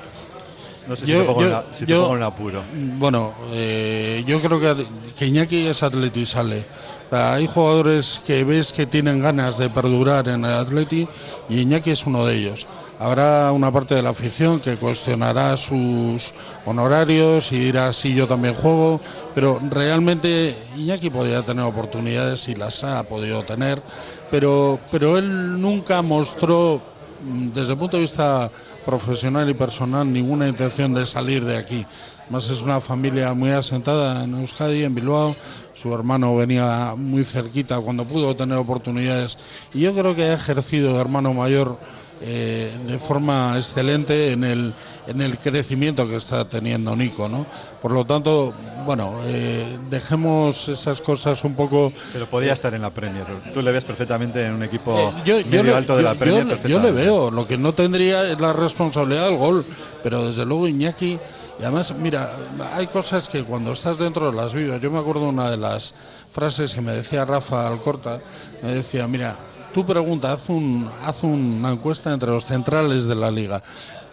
[0.86, 2.62] No sé si te pongo, yo- en, la- si te yo- pongo en apuro.
[2.98, 4.84] Bueno, eh, yo creo que,
[5.16, 6.64] que Iñaki es atleti y sale.
[7.06, 11.06] O sea, hay jugadores que ves que tienen ganas de perdurar en el atleti
[11.48, 12.66] y Iñaki es uno de ellos.
[13.02, 16.32] Habrá una parte de la afición que cuestionará sus
[16.64, 19.00] honorarios y dirá sí yo también juego,
[19.34, 23.82] pero realmente Iñaki podría tener oportunidades y las ha podido tener,
[24.30, 26.80] pero, pero él nunca mostró
[27.24, 28.48] mm, desde el punto de vista
[28.86, 31.84] profesional y personal ninguna intención de salir de aquí.
[32.22, 35.34] Además es una familia muy asentada en Euskadi, en Bilbao.
[35.74, 39.36] Su hermano venía muy cerquita cuando pudo tener oportunidades.
[39.74, 41.76] Y yo creo que ha ejercido de hermano mayor
[42.24, 44.72] eh, de forma excelente en el,
[45.06, 47.28] en el crecimiento que está teniendo Nico.
[47.28, 47.44] ¿no?
[47.80, 48.52] Por lo tanto,
[48.86, 53.26] bueno, eh, dejemos esas cosas un poco Pero podía estar en la Premier.
[53.52, 56.08] Tú le ves perfectamente en un equipo Eh, yo, yo medio le, alto de yo-
[56.08, 56.58] la Premier.
[56.66, 59.64] yo le veo, lo que no tendría es la responsabilidad del gol,
[60.02, 61.18] pero desde luego Iñaki,
[61.60, 62.30] y además, mira,
[62.74, 64.80] hay cosas que cuando estás dentro las vives.
[64.80, 65.94] Yo me acuerdo una de las
[66.32, 68.18] frases que me decía Rafa Alcorta,
[68.62, 69.36] me decía, mira,
[69.72, 73.62] tú pregunta, haz, un, haz una encuesta entre los centrales de la liga.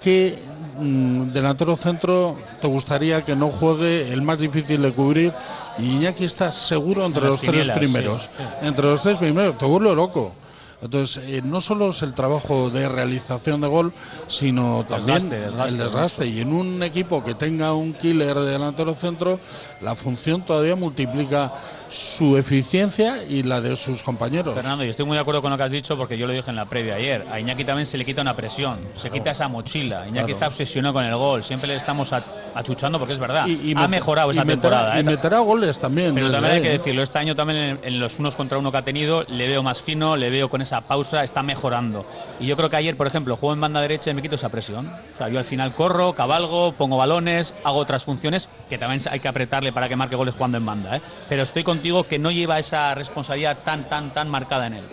[0.02, 0.40] ¿qué
[0.80, 5.34] mm, delantero centro te gustaría que no juegue el más difícil de cubrir?
[5.78, 8.24] Y Iñaki está seguro entre los tres primeros.
[8.24, 8.44] sí, sí.
[8.68, 10.34] Entre los tres primeros, te vuelve loco.
[10.82, 13.92] Entonces, eh, no solo es el trabajo de realización de gol,
[14.28, 16.28] sino también Desgaste, desgaste, el desgaste.
[16.28, 19.40] Y en un equipo que tenga un killer de delantero centro,
[19.82, 21.52] la función todavía multiplica
[21.90, 24.54] su eficiencia y la de sus compañeros.
[24.54, 26.50] Fernando, y estoy muy de acuerdo con lo que has dicho porque yo lo dije
[26.50, 27.26] en la previa ayer.
[27.32, 30.02] A Iñaki también se le quita una presión, se quita esa mochila.
[30.04, 30.32] Iñaki Claro.
[30.32, 32.14] está obsesionado con el gol, siempre le estamos
[32.56, 33.48] achuchando porque es verdad.
[33.48, 34.98] Y- y ha mejorado y esa meterá- temporada.
[34.98, 35.04] Y ¿eh?
[35.04, 36.14] meterá goles también.
[36.14, 38.78] Pero también hay que decirlo, este año también en, en los unos contra uno que
[38.78, 42.06] ha tenido, le veo más fino, le veo con esa pausa, está mejorando.
[42.40, 44.50] Y yo creo que ayer, por ejemplo, juego en banda derecha y me quito esa
[44.50, 44.88] presión.
[45.14, 49.20] O sea, yo al final corro, cabalgo, pongo balones, hago otras funciones que también hay
[49.20, 50.98] que apretarle para que marque goles jugando en banda.
[50.98, 51.02] ¿eh?
[51.28, 54.84] Pero estoy contigo que no lleva esa responsabilidad tan, tan, tan marcada en él.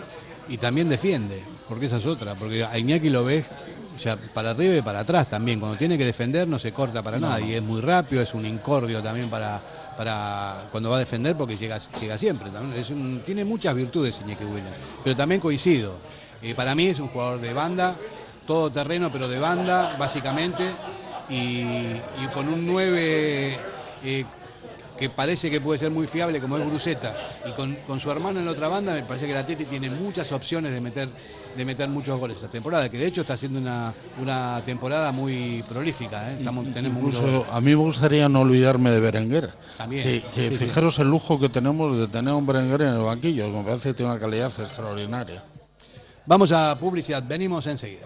[0.47, 3.43] Y también defiende, porque esa es otra, porque a Iñaki lo ves
[4.01, 5.59] ya para arriba y para atrás también.
[5.59, 8.45] Cuando tiene que defender no se corta para nada y es muy rápido, es un
[8.45, 9.59] incordio también para,
[9.97, 12.49] para cuando va a defender porque llega, llega siempre.
[12.51, 15.95] También es un- tiene muchas virtudes Iñaki Williams, pero también coincido.
[16.41, 17.95] Eh, para mí es un jugador de banda,
[18.45, 20.63] todo terreno, pero de banda, básicamente,
[21.29, 23.57] y, y con un 9
[24.05, 24.25] eh,
[24.97, 27.15] que parece que puede ser muy fiable como es Bruseta
[27.47, 29.89] y con, con su hermano en la otra banda me parece que la Teti tiene
[29.89, 31.07] muchas opciones de meter
[31.55, 35.63] de meter muchos goles esta temporada que de hecho está haciendo una, una temporada muy
[35.67, 36.35] prolífica ¿eh?
[36.39, 39.53] Estamos, tenemos Incluso a mí me gustaría no olvidarme de Berenguer.
[39.77, 40.03] También.
[40.03, 40.65] Que, que Sí, sí.
[40.65, 43.49] fijaros el lujo que tenemos de tener a un Berenguer en el banquillo.
[43.49, 45.43] Me parece que tiene una calidad extraordinaria.
[46.27, 48.05] vamos a publicidad venimos enseguida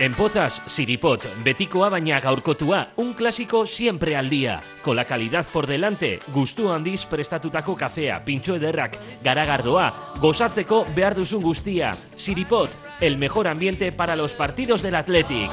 [0.00, 4.62] En Pozas, Siripot, betikoa baina gaurkotua, un clásico siempre al día.
[4.80, 11.44] Con la calidad por delante, gustu handiz prestatutako kafea, pintxo ederrak, garagardoa, gozatzeko behar duzun
[11.44, 11.92] guztia.
[12.16, 12.70] Siripot,
[13.02, 15.52] el mejor ambiente para los partidos del Athletic.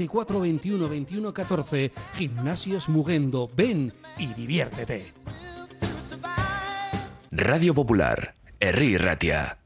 [0.07, 1.91] 944 21 21 14.
[2.15, 3.49] Gimnasios Mugendo.
[3.55, 5.13] Ven y diviértete.
[7.31, 9.57] Radio Popular, Herri Ratia.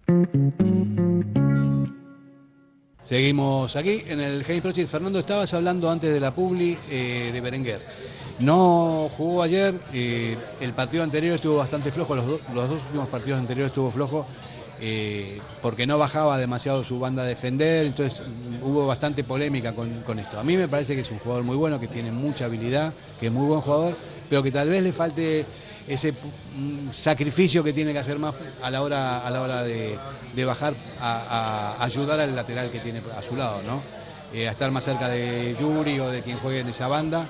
[3.04, 4.90] Seguimos aquí en el Hey Project.
[4.90, 7.80] Fernando, estabas hablando antes de la publi eh, de Berenguer.
[8.40, 13.08] No jugó ayer, eh, el partido anterior estuvo bastante flojo, los, do- los dos últimos
[13.08, 14.28] partidos anteriores estuvo flojo,
[14.82, 18.22] eh, porque no bajaba demasiado su banda a defender, entonces
[18.62, 20.40] hubo bastante polémica con, esto.
[20.40, 23.28] A mí me parece que es un jugador muy bueno, que tiene mucha habilidad, que
[23.28, 23.96] es muy buen jugador,
[24.30, 25.46] pero que tal vez le falte
[25.88, 28.34] ese mm, sacrificio que tiene que hacer más
[28.64, 29.98] a la hora, a la hora de,
[30.46, 33.82] bajar a, a ayudar al lateral que tiene a su lado, ¿no?
[34.36, 37.26] Eh, a estar más cerca de Yuri o de quien juegue en esa banda,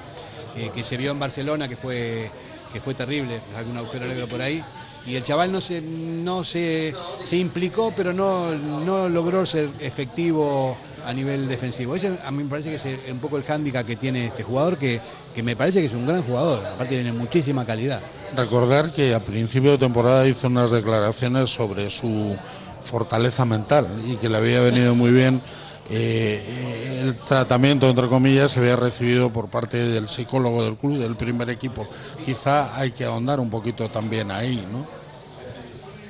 [0.55, 2.31] eh, que se vio en Barcelona, que fue,
[2.73, 4.63] que fue terrible, algún agujero negro por ahí.
[5.07, 10.75] Y el chaval no se, no se, se implicó, pero no, no logró ser efectivo
[11.05, 11.95] a nivel defensivo.
[11.95, 14.77] Eso a mí me parece que es un poco el hándicap que tiene este jugador,
[14.77, 14.99] que,
[15.35, 18.01] que me parece que es un gran jugador, aparte tiene muchísima calidad.
[18.35, 22.35] Recordar que a principio de temporada hizo unas declaraciones sobre su
[22.83, 25.41] fortaleza mental y que le había venido muy bien
[25.89, 31.15] eh, el tratamiento, entre comillas, que había recibido por parte del psicólogo del club, del
[31.15, 31.87] primer equipo.
[32.23, 34.85] Quizá hay que ahondar un poquito también ahí, ¿no?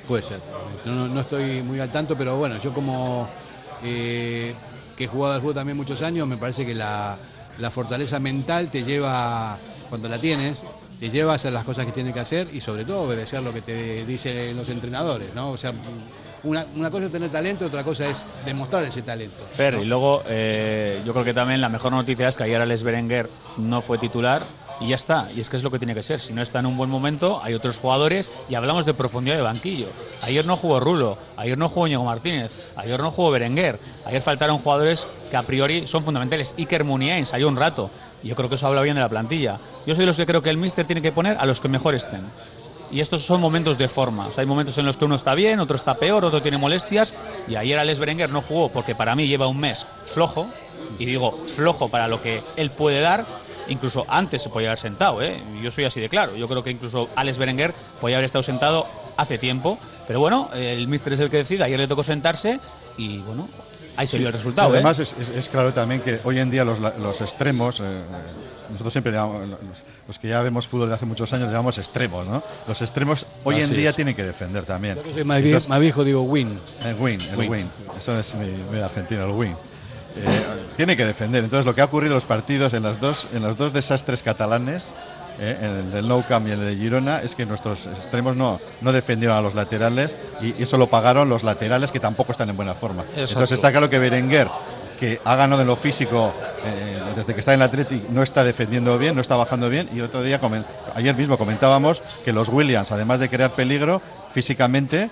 [0.08, 0.40] Puede ser.
[0.84, 3.28] No, no estoy muy al tanto, pero bueno, yo como
[3.82, 4.54] eh,
[4.96, 7.16] que he jugado al fútbol también muchos años, me parece que la,
[7.58, 9.58] la fortaleza mental te lleva,
[9.88, 10.64] cuando la tienes,
[10.98, 13.52] te lleva a hacer las cosas que tienes que hacer y sobre todo obedecer lo
[13.52, 15.50] que te dicen los entrenadores, ¿no?
[15.50, 15.72] O sea,
[16.46, 19.36] una, una, cosa es tener talento, otra cosa es demostrar ese talento.
[19.54, 22.82] Fer, y luego eh, yo creo que también la mejor noticia es que ayer Alex
[22.82, 24.42] Berenguer no fue titular
[24.80, 25.28] y ya está.
[25.34, 26.20] Y es que es lo que tiene que ser.
[26.20, 29.42] Si no está en un buen momento, hay otros jugadores y hablamos de profundidad de
[29.42, 29.86] banquillo.
[30.22, 34.58] Ayer no jugó Rulo, ayer no jugó Ñego Martínez, ayer no jugó Berenguer, ayer faltaron
[34.58, 36.54] jugadores que a priori son fundamentales.
[36.58, 37.90] Iker Muniain salió un rato.
[38.22, 39.58] Y yo creo que eso habla bien de la plantilla.
[39.86, 41.94] Yo soy los que creo que el míster tiene que poner a los que mejor
[41.94, 42.22] estén
[42.90, 44.28] y estos son momentos de forma.
[44.36, 47.14] hay momentos en los que uno está bien, otro está peor, otro tiene molestias.
[47.48, 50.46] Y ayer Alex Berenguer no jugó porque para mí lleva un mes flojo,
[50.98, 53.26] y digo flojo para lo que él puede dar.
[53.68, 55.42] Incluso antes se podía haber sentado, ¿eh?
[55.60, 56.36] yo soy así de claro.
[56.36, 59.76] Yo creo que incluso Alex Berenguer podía haber estado sentado hace tiempo.
[60.06, 61.64] Pero bueno, el míster es el que decide.
[61.64, 62.60] Ayer le tocó sentarse
[62.96, 63.48] y bueno,
[63.96, 64.72] ahí se vio el resultado.
[64.72, 65.04] Además, ¿eh?
[65.36, 67.84] es, claro también que hoy en día los, extremos, eh,
[68.70, 69.58] nosotros siempre llamamos,
[70.06, 72.42] los que ya vemos fútbol de hace muchos años, llamamos extremos, ¿no?
[72.66, 74.98] Los extremos hoy en día tienen que defender también.
[75.04, 76.58] Yo soy más, viejo, digo win.
[76.84, 77.68] El win, el win.
[77.96, 79.52] Eso es mi, argentino, el win.
[79.52, 80.44] Eh,
[80.76, 81.44] tiene que defender.
[81.44, 84.22] Entonces, lo que ha ocurrido en los partidos, en, las dos, en los dos desastres
[84.22, 84.94] catalanes,
[85.38, 88.92] eh, el del Nou Camp y el de Girona, es que nuestros extremos no, no
[88.92, 92.74] defendieron a los laterales y eso lo pagaron los laterales que tampoco están en buena
[92.74, 93.04] forma.
[93.14, 94.48] Entonces está claro que Berenguer,
[94.96, 96.32] que ha ganado en lo físico
[96.64, 99.88] eh, desde que está en el Athletic, no está defendiendo bien, no está bajando bien
[99.94, 100.40] y otro día,
[100.94, 105.10] ayer mismo comentábamos que los Williams, además de crear peligro físicamente,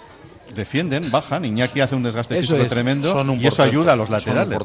[0.55, 4.59] defienden, bajan, Iñaki hace un desgaste físico tremendo y eso ayuda a los laterales.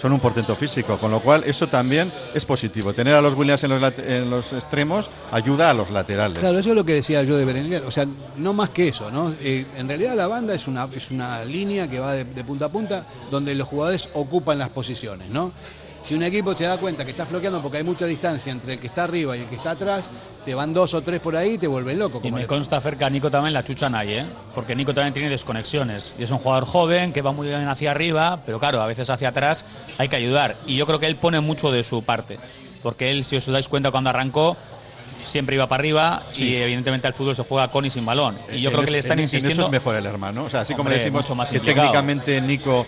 [0.00, 0.56] Son un, portento.
[0.56, 2.92] físico, con lo cual eso también es positivo.
[2.92, 6.38] Tener a los Williams en los, extremos ayuda a los laterales.
[6.38, 9.10] Claro, eso es lo que decía yo de Berenguer, o sea, no más que eso,
[9.10, 9.34] ¿no?
[9.40, 12.66] Eh, en realidad la banda es una, es una línea que va de, de punta
[12.66, 15.52] a punta donde los jugadores ocupan las posiciones, ¿no?
[16.02, 18.80] Si un equipo se da cuenta que está floqueando porque hay mucha distancia entre el
[18.80, 20.10] que está arriba y el que está atrás,
[20.44, 22.20] te van dos o tres por ahí y te vuelven loco.
[22.24, 24.24] y me consta cerca a Nico también la chucha nadie, ¿eh?
[24.54, 26.14] porque Nico también tiene desconexiones.
[26.18, 29.08] Y es un jugador joven que va muy bien hacia arriba, pero claro, a veces
[29.10, 29.64] hacia atrás
[29.98, 30.56] hay que ayudar.
[30.66, 32.38] Y yo creo que él pone mucho de su parte.
[32.82, 34.56] Porque él, si os dais cuenta, cuando arrancó,
[35.24, 38.36] siempre iba para arriba y evidentemente al fútbol se juega con y sin balón.
[38.52, 39.54] Y yo creo que le están insistiendo.
[39.54, 40.44] En eso es mejor el hermano.
[40.44, 42.86] O sea, así como le decimos mucho más que técnicamente Nico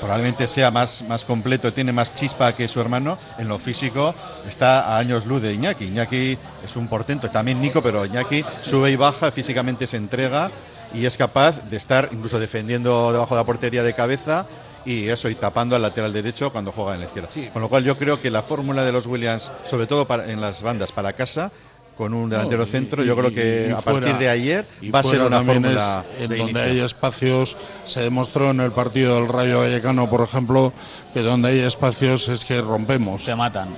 [0.00, 4.14] probablemente sea más, más completo, tiene más chispa que su hermano, en lo físico
[4.48, 5.84] está a años luz de Iñaki.
[5.86, 10.50] Iñaki es un portento, también Nico, pero Iñaki sube y baja, físicamente se entrega
[10.94, 14.46] y es capaz de estar incluso defendiendo debajo de la portería de cabeza
[14.84, 17.28] y eso, y tapando al lateral derecho cuando juega en la izquierda.
[17.52, 20.62] Con lo cual yo creo que la fórmula de los Williams, sobre todo en las
[20.62, 21.52] bandas para casa,
[22.00, 23.04] con un delantero centro.
[23.04, 26.80] Yo creo que a partir de ayer va a ser una fórmula en donde hay
[26.80, 27.58] espacios.
[27.84, 30.72] Se demostró en el partido del Rayo Vallecano, por ejemplo,
[31.12, 33.22] que donde hay espacios es que rompemos.
[33.22, 33.68] Se matan.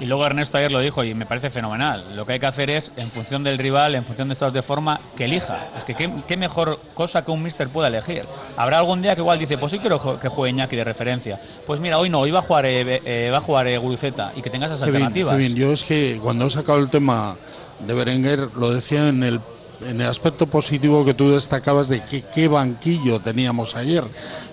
[0.00, 2.04] Y luego Ernesto ayer lo dijo y me parece fenomenal.
[2.14, 4.62] Lo que hay que hacer es, en función del rival, en función de estados de
[4.62, 5.68] forma, que elija.
[5.76, 8.22] Es que qué, mejor cosa que un mister pueda elegir.
[8.56, 11.40] Habrá algún día que igual dice, pues sí quiero que juegue Iñaki de referencia.
[11.66, 14.32] Pues mira, hoy no, hoy va a jugar, eh, eh, va a jugar eh, Guruceta
[14.36, 15.36] y que tengas esas alternativas.
[15.54, 17.36] Yo es que cuando he sacado el tema
[17.80, 19.40] de Berenguer lo decía en el
[19.86, 24.02] en el aspecto positivo que tú destacabas de que, qué banquillo teníamos ayer.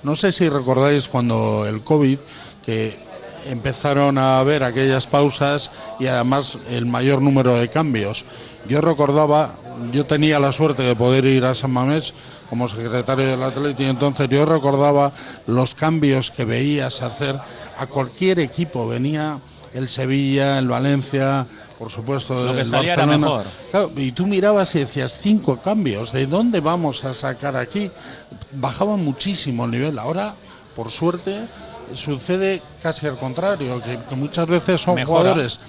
[0.04, 2.20] No sé si recordáis cuando el COVID,
[2.64, 2.98] que
[3.46, 8.26] empezaron a haber aquellas pausas y además el mayor número de cambios.
[8.68, 9.56] Yo recordaba,
[9.92, 12.14] yo tenía la suerte de poder ir a San Mamés
[12.50, 15.12] como secretario del Atlético y entonces yo recordaba
[15.48, 17.40] los cambios que veías hacer
[17.78, 18.88] a cualquier equipo.
[18.88, 19.40] Venía
[19.74, 21.46] el Sevilla, el Valencia,
[21.78, 23.46] por supuesto, lo que salía era mejor.
[23.98, 27.92] y tú mirabas y decías cinco cambios, ¿de dónde vamos a sacar aquí?
[28.54, 30.00] Bajaba muchísimo el nivel.
[30.00, 30.36] Ahora,
[30.76, 31.46] por suerte,
[31.94, 35.60] sucede casi al contrario, que, muchas veces son jugadores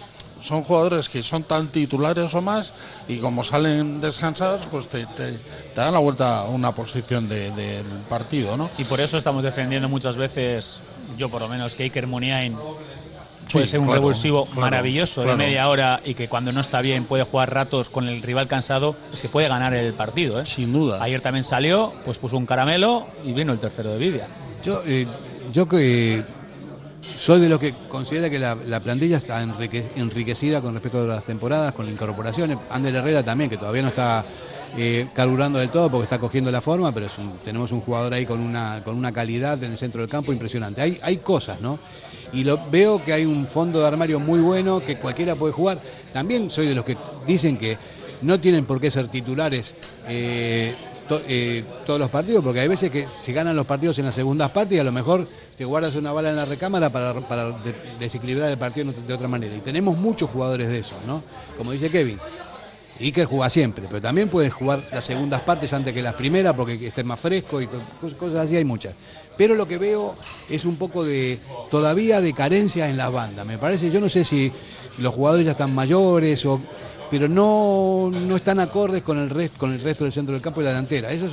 [0.43, 2.73] son jugadores que son tan titulares o más
[3.09, 5.39] y como salen descansados, pues te, te,
[5.75, 8.71] dan la vuelta a una posición del partido, ¿no?
[8.79, 10.81] Y por eso estamos defendiendo muchas veces,
[11.19, 12.57] yo por lo menos, que Iker Muniain
[13.53, 15.37] puede Sí, ser un claro, revulsivo claro, maravilloso claro.
[15.37, 18.49] de media hora y que cuando no está bien puede jugar ratos con el rival
[18.49, 20.41] cansado, es que puede ganar el partido.
[20.41, 20.47] ¿eh?
[20.47, 21.03] Sin duda.
[21.03, 24.29] Ayer también salió, pues puso un caramelo y vino el tercero de Vidia.
[24.65, 25.07] Yo, eh,
[25.53, 26.25] yo que
[27.19, 31.07] soy de los que considera que la, la plantilla está enrique- enriquecida con respecto a
[31.07, 32.59] las temporadas, con incorporaciones.
[32.71, 34.25] Ander Herrera también, que todavía no está
[34.77, 37.07] eh, carburando del todo porque está cogiendo la forma, pero
[37.45, 40.83] tenemos un jugador ahí con una, con una calidad en el centro del campo impresionante.
[40.83, 41.79] Hay, hay cosas, ¿no?
[42.33, 45.81] Y lo, veo que hay un fondo de armario muy bueno, que cualquiera puede jugar.
[46.13, 47.79] También soy de los que dicen que
[48.23, 49.75] no tienen por qué ser titulares
[50.09, 50.75] eh,
[51.29, 54.51] eh, todos los partidos, porque hay veces que se ganan los partidos en las segundas
[54.51, 57.75] partes y a lo mejor te guardas una bala en la recámara para, para de-
[57.99, 59.55] desequilibrar el partido de otra manera.
[59.55, 61.23] Y tenemos muchos jugadores de esos, ¿no?
[61.57, 62.19] Como dice Kevin.
[62.99, 66.87] Iker juega siempre, pero también puedes jugar las segundas partes antes que las primeras porque
[66.87, 67.69] esté más fresco y
[68.19, 68.95] cosas así hay muchas.
[69.37, 70.17] Pero lo que veo
[70.49, 71.39] es un poco de
[71.71, 73.45] todavía de carencia en las bandas.
[73.45, 74.51] Me parece, yo no sé si
[74.99, 76.61] los jugadores ya están mayores o
[77.11, 80.61] pero no, no están acordes con el resto con el resto del centro del campo
[80.61, 81.11] y la delantera.
[81.11, 81.27] Eso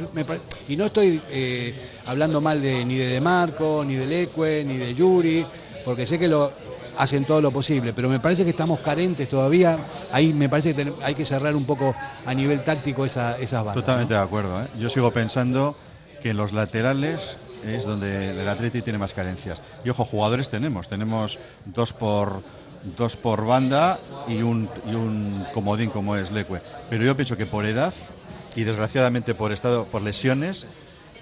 [0.68, 1.74] y no estoy eh,
[2.06, 5.46] hablando mal de ni de De Marco, ni de Leque, ni de Yuri,
[5.84, 6.52] porque sé que lo
[6.98, 9.80] hacen todo lo posible, pero me parece que estamos carentes todavía.
[10.12, 11.96] Ahí me parece que hay que cerrar un poco
[12.26, 13.84] a nivel táctico esa, esas bandas.
[13.84, 14.62] Totalmente de acuerdo.
[14.62, 14.68] ¿eh?
[14.80, 15.76] Yo sigo pensando
[16.22, 19.62] que en los laterales es donde el Atleti tiene más carencias.
[19.84, 20.88] Y ojo, jugadores tenemos.
[20.88, 22.42] Tenemos dos por
[22.98, 26.62] dos por banda y un, y un comodín como es Leque.
[26.90, 27.94] Pero yo pienso que por edad
[28.56, 30.68] y desgraciadamente por estado, por lesiones,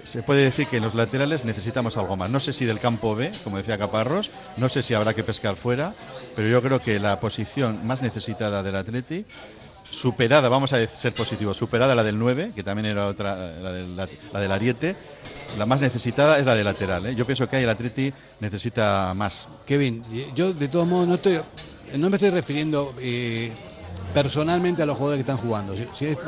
[0.04, 2.30] se puede decir que en los laterales necesitamos algo más.
[2.30, 5.56] No sé si del campo B, como decía Caparros, no sé si habrá que pescar
[5.56, 5.94] fuera,
[6.34, 9.24] pero yo creo que la posición más necesitada del Atleti
[9.92, 13.94] superada, vamos a ser positivos, superada la del 9, que también era otra, la del,
[13.94, 14.96] la, Ariete,
[15.58, 17.06] la más necesitada es la de lateral.
[17.06, 17.14] ¿eh?
[17.14, 19.46] Yo pienso que ahí el Atleti necesita más.
[19.66, 20.02] Kevin,
[20.34, 21.38] yo de todos modos no estoy,
[21.98, 23.52] no me estoy refiriendo eh,
[24.14, 25.74] personalmente a los jugadores que están jugando.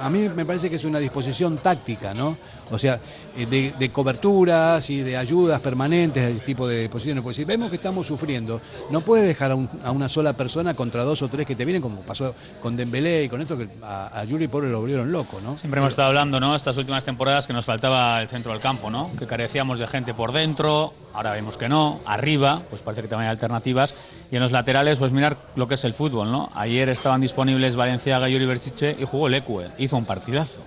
[0.00, 2.36] A mí me parece que es una disposición táctica, ¿no?
[2.70, 2.98] O sea,
[3.36, 7.22] eh, de, coberturas y de ayudas permanentes al tipo de posiciones.
[7.22, 8.60] Porque si vemos que estamos sufriendo,
[8.90, 11.64] no puedes dejar a, un- a una sola persona contra dos o tres que te
[11.64, 15.12] vienen, como pasó con Dembélé y con esto que a, a Yuri pobre lo volvieron
[15.12, 15.58] loco, ¿no?
[15.58, 16.54] Siempre hemos estado hablando, ¿no?
[16.56, 19.10] Estas últimas temporadas que nos faltaba el centro del campo, ¿no?
[19.18, 22.00] Que carecíamos de gente por dentro, ahora vemos que no.
[22.06, 23.94] Arriba, pues parece que también hay alternativas.
[24.30, 26.50] Y en los laterales, pues mirar lo que es el fútbol, ¿no?
[26.54, 29.44] Ayer estaban disponibles Valenciaga y Yuri Berchiche y jugó Leque,
[29.78, 30.60] hizo un partidazo.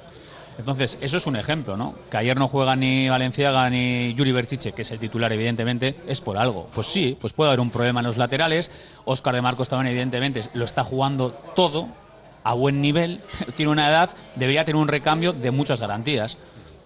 [0.57, 1.93] Entonces, eso es un ejemplo, ¿no?
[2.09, 6.21] Que ayer no juega ni Valenciaga ni Yuri Berchiche, que es el titular, evidentemente, es
[6.21, 6.67] por algo.
[6.73, 8.71] Pues sí, pues puede haber un problema en los laterales.
[9.05, 11.87] Oscar de Marcos también, evidentemente, lo está jugando todo
[12.43, 13.19] a buen nivel,
[13.55, 16.37] tiene una edad, debería tener un recambio de muchas garantías.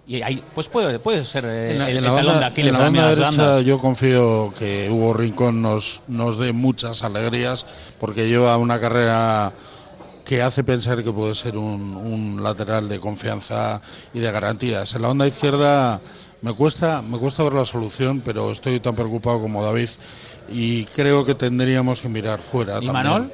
[0.07, 2.95] Y ahí, pues puede, puede ser eh, En la, el, el talón de Aquiles en
[2.95, 7.65] la derecha yo confío que Hugo Rincón nos, nos dé muchas alegrías
[7.99, 9.53] porque lleva una carrera
[10.31, 13.81] que hace pensar que puede ser un, un lateral de confianza
[14.13, 14.95] y de garantías.
[14.95, 15.99] En la onda izquierda
[16.41, 19.89] me cuesta, me cuesta ver la solución, pero estoy tan preocupado como David
[20.49, 22.77] y creo que tendríamos que mirar fuera.
[22.81, 22.93] ¿Y también.
[22.93, 23.31] Manol?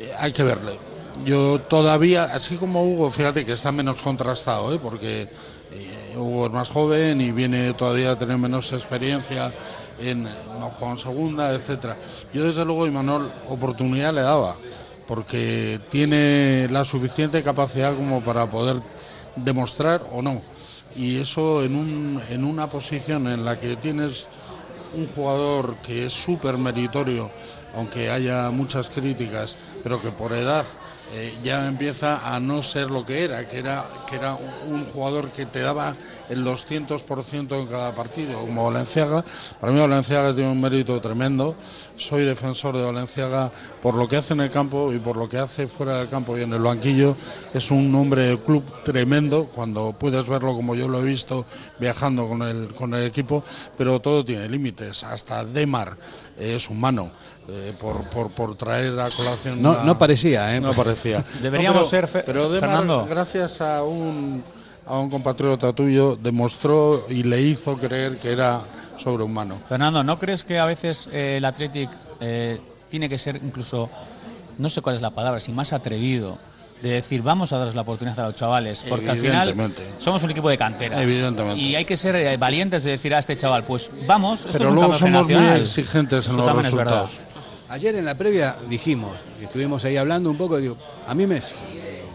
[0.00, 0.78] Eh, hay que verle.
[1.26, 4.80] Yo todavía, así como Hugo, fíjate que está menos contrastado, ¿eh?
[4.82, 5.28] porque
[5.72, 9.52] eh, Hugo es más joven y viene todavía a tener menos experiencia
[10.00, 11.98] en no juega en segunda, etcétera.
[12.32, 14.56] Yo desde luego Imanol oportunidad le daba,
[15.06, 18.80] porque tiene la suficiente capacidad como para poder
[19.36, 20.40] demostrar o no.
[20.96, 24.28] Y eso en, un, en una posición en la que tienes
[24.94, 27.30] un jugador que es súper meritorio,
[27.74, 30.64] aunque haya muchas críticas, pero que por edad
[31.12, 34.36] eh, ya empieza a no ser lo que era, que era, que era
[34.66, 35.94] un jugador que te daba
[36.28, 39.24] el 200% en cada partido, como Valenciaga.
[39.60, 41.54] Para mí Valenciaga tiene un mérito tremendo.
[41.96, 43.50] Soy defensor de Valenciaga
[43.82, 46.36] por lo que hace en el campo y por lo que hace fuera del campo
[46.36, 47.16] y en el banquillo.
[47.52, 51.44] Es un hombre de club tremendo, cuando puedes verlo como yo lo he visto
[51.78, 53.44] viajando con el, con el equipo,
[53.76, 55.04] pero todo tiene límites.
[55.04, 55.96] Hasta Demar
[56.38, 57.10] eh, es humano.
[57.48, 60.60] Eh, por, por, por traer a colación No- una- no parecía, ¿eh?
[60.60, 63.06] no parecía Deberíamos No, pero- ser, Fe- pero Demar, Fernando.
[63.08, 64.42] gracias a un
[64.86, 68.60] a un compatriota tuyo demostró y le hizo creer que era
[69.02, 71.88] sobrehumano Fernando, ¿no crees que a veces eh, el Athletic
[72.20, 73.88] eh, tiene que ser incluso,
[74.58, 76.36] no sé cuál es la palabra, si más atrevido,
[76.82, 78.84] de decir vamos a darles la oportunidad a los chavales?
[78.88, 79.82] Porque al final Evidentemente.
[79.98, 81.02] somos un equipo de cantera.
[81.02, 81.58] Evidentemente.
[81.60, 84.70] Y hay que ser valientes de decir a este chaval, pues vamos, esto pero es
[84.70, 87.20] un luego somos muy exigentes en Eso los resultados
[87.68, 91.40] Ayer en la previa dijimos, estuvimos ahí hablando un poco, digo, a mí me,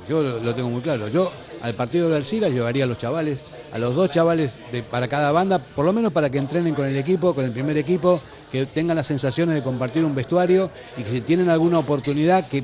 [0.08, 1.32] yo lo, tengo muy claro, yo
[1.64, 5.32] al partido de Alcira llevaría a los chavales, a los dos chavales de, para cada
[5.32, 8.22] banda, por lo menos para que entrenen con el equipo, con el primer equipo,
[8.52, 12.64] que tengan las sensaciones de compartir un vestuario y que si tienen alguna oportunidad, que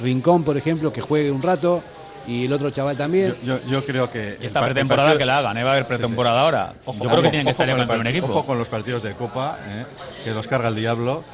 [0.00, 1.82] Rincón, por ejemplo, que juegue un rato
[2.26, 3.34] y el otro chaval también.
[3.44, 4.38] Yo, yo creo que.
[4.40, 5.64] Y esta pretemporada que la hagan, ¿eh?
[5.64, 6.74] va a haber pretemporada ahora.
[6.84, 8.26] Ojo, yo creo que tienen que estar en el primer equipo.
[8.28, 9.84] Ojo con los partidos de Copa, ¿eh?
[10.24, 11.24] que los carga el diablo.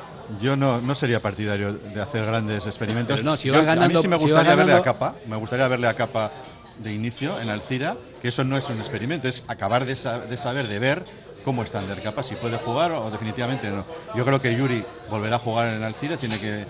[0.40, 3.22] Yo no, no sería partidario de hacer grandes experimentos.
[3.22, 5.14] no, si Yo- va a mí sí me si gustaría verle a Capa.
[5.28, 6.32] Me gustaría verle a Capa
[6.78, 10.36] de inicio en Alcira, que eso no es un experimento, es acabar de, sa- de
[10.36, 11.04] saber, de ver
[11.44, 13.84] cómo está Ander Capa, si puede jugar o definitivamente no.
[14.14, 16.66] Yo creo que Yuri volverá a jugar en Alcira, tiene que,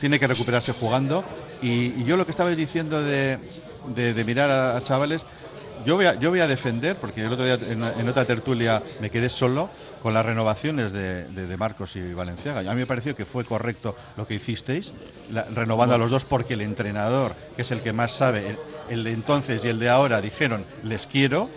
[0.00, 1.24] tiene que recuperarse jugando.
[1.62, 3.38] Y, y yo lo que estabais diciendo de,
[3.94, 5.24] de- de mirar a, a chavales,
[5.86, 8.82] yo voy, a, yo voy a defender, porque el otro día en, en otra tertulia
[9.00, 9.68] me quedé solo
[10.04, 12.70] con las renovaciones de, Marcos y Valenciaga.
[12.70, 14.92] A mí me pareció que fue correcto lo que hicisteis,
[15.54, 18.58] renovando a los dos, porque el entrenador, que es el que más sabe,
[18.90, 21.48] el de entonces y el de ahora, dijeron, les quiero,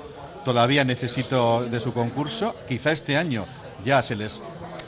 [0.45, 2.55] todavía necesito de su concurso.
[2.69, 3.45] Quizá este año
[3.83, 4.41] ya se les.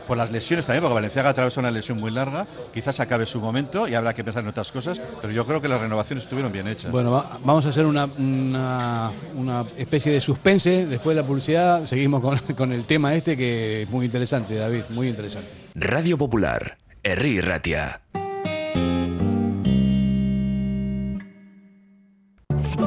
[0.09, 3.87] Por las lesiones también, porque Valenciaga atravesó una lesión muy larga, quizás acabe su momento
[3.87, 6.67] y habrá que pensar en otras cosas, pero yo creo que las renovaciones estuvieron bien
[6.67, 6.91] hechas.
[6.91, 11.85] Bueno, va- vamos a hacer una, una- una especie de suspense después de la publicidad.
[11.85, 15.47] Seguimos con, con el tema este que es muy interesante, David, muy interesante.
[15.75, 18.01] Radio Popular, Herri Ratia.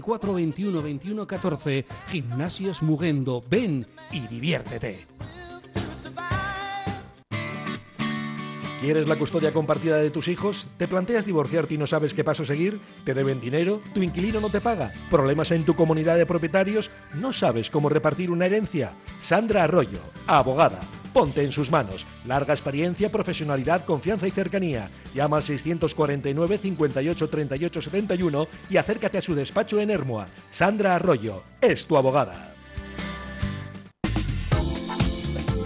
[0.00, 1.86] 944 21 21 14.
[2.08, 3.42] Gimnasios Mugendo.
[3.48, 5.06] Ven y diviértete.
[8.80, 10.68] ¿Quieres la custodia compartida de tus hijos?
[10.76, 12.78] ¿Te planteas divorciarte y no sabes qué paso seguir?
[13.04, 13.80] ¿Te deben dinero?
[13.92, 14.92] ¿Tu inquilino no te paga?
[15.10, 16.92] ¿Problemas en tu comunidad de propietarios?
[17.14, 18.92] ¿No sabes cómo repartir una herencia?
[19.18, 20.80] Sandra Arroyo, abogada.
[21.12, 22.06] Ponte en sus manos.
[22.26, 24.90] Larga experiencia, profesionalidad, confianza y cercanía.
[25.14, 30.28] Llama al 649 58 38 71 y acércate a su despacho en Hermoa.
[30.50, 32.57] Sandra Arroyo es tu abogada.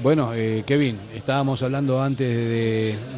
[0.00, 2.28] Bueno, eh, Kevin, estábamos hablando antes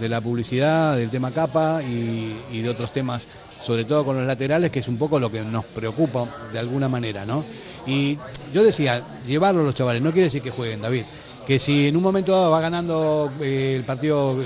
[0.00, 3.26] de, la publicidad, del tema capa y, y de otros temas,
[3.60, 6.88] sobre todo con los laterales, que es un poco lo que nos preocupa de alguna
[6.88, 7.44] manera, ¿no?
[7.86, 8.18] Y
[8.54, 11.02] yo decía, llevarlo a los chavales, no quiere decir que jueguen, David,
[11.46, 14.36] que si en un momento dado va ganando eh, el partido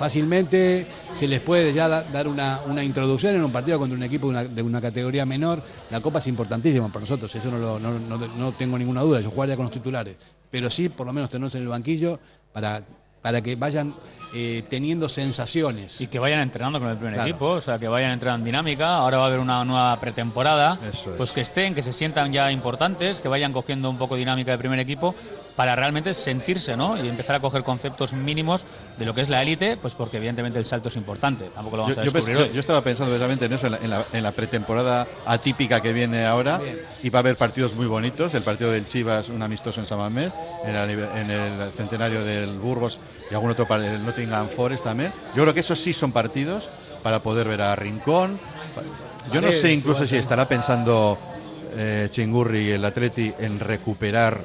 [0.00, 4.02] fácilmente, se les puede ya da- dar una, una introducción en un partido contra un
[4.02, 5.62] equipo de una, de una categoría menor.
[5.90, 9.20] La Copa es importantísima para nosotros, eso no, lo- no- no- no tengo ninguna duda,
[9.20, 10.16] yo jugaría con los titulares,
[10.50, 12.18] pero sí por lo menos tenerlos en el banquillo
[12.50, 12.82] para,
[13.20, 13.92] para que vayan
[14.34, 16.00] eh, teniendo sensaciones.
[16.00, 17.28] Y que vayan entrenando con el primer Claro.
[17.28, 18.94] equipo, o sea, que vayan entrando en dinámica.
[18.96, 20.78] Ahora va a haber una nueva pretemporada.
[20.90, 21.16] Eso es.
[21.16, 24.60] Pues que estén, que se sientan ya importantes, que vayan cogiendo un poco dinámica del
[24.60, 25.16] primer equipo
[25.60, 26.96] para realmente sentirse, ¿no?
[26.96, 28.64] Y empezar a coger conceptos mínimos
[28.96, 31.50] de lo que es la élite, pues porque evidentemente el salto es importante.
[31.54, 32.50] Tampoco lo vamos Yo, a descubrir hoy.
[32.54, 35.92] yo estaba pensando precisamente en eso, en la, en la- en la pretemporada atípica que
[35.92, 36.58] viene ahora.
[37.02, 38.32] Y va a haber partidos muy bonitos.
[38.32, 40.32] El partido del Chivas, un amistoso en San Mamés,
[40.64, 42.98] en, en el centenario del Burgos
[43.30, 45.12] y algún otro partido, el Nottingham Forest también.
[45.36, 46.70] Yo creo que esos sí son partidos
[47.02, 48.40] para poder ver a Rincón.
[49.30, 51.18] Yo no sé incluso si estará pensando
[51.76, 54.40] eh, Chingurri y el Atleti en recuperar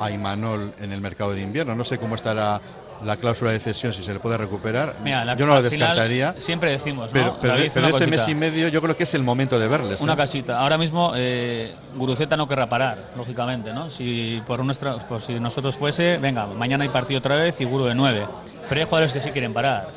[0.00, 1.74] a Imanol en el mercado de invierno.
[1.74, 2.60] No sé cómo estará
[3.04, 4.94] la cláusula de cesión, si se le puede recuperar.
[5.02, 6.34] Mira, la- yo no final descartaría.
[6.38, 7.20] siempre decimos, ¿no?
[7.20, 10.00] Pero, pero- pero ese mes y medio yo creo que es el momento de verles.
[10.00, 10.16] Una ¿eh?
[10.16, 10.58] casita.
[10.60, 13.90] Ahora mismo eh, Guruceta no querrá parar, lógicamente, ¿no?
[13.90, 17.84] Si por nuestra, por si nosotros fuese, venga, mañana hay partido otra vez y Guru
[17.84, 18.26] de 9.
[18.68, 19.88] Pero hay jugadores que sí quieren parar.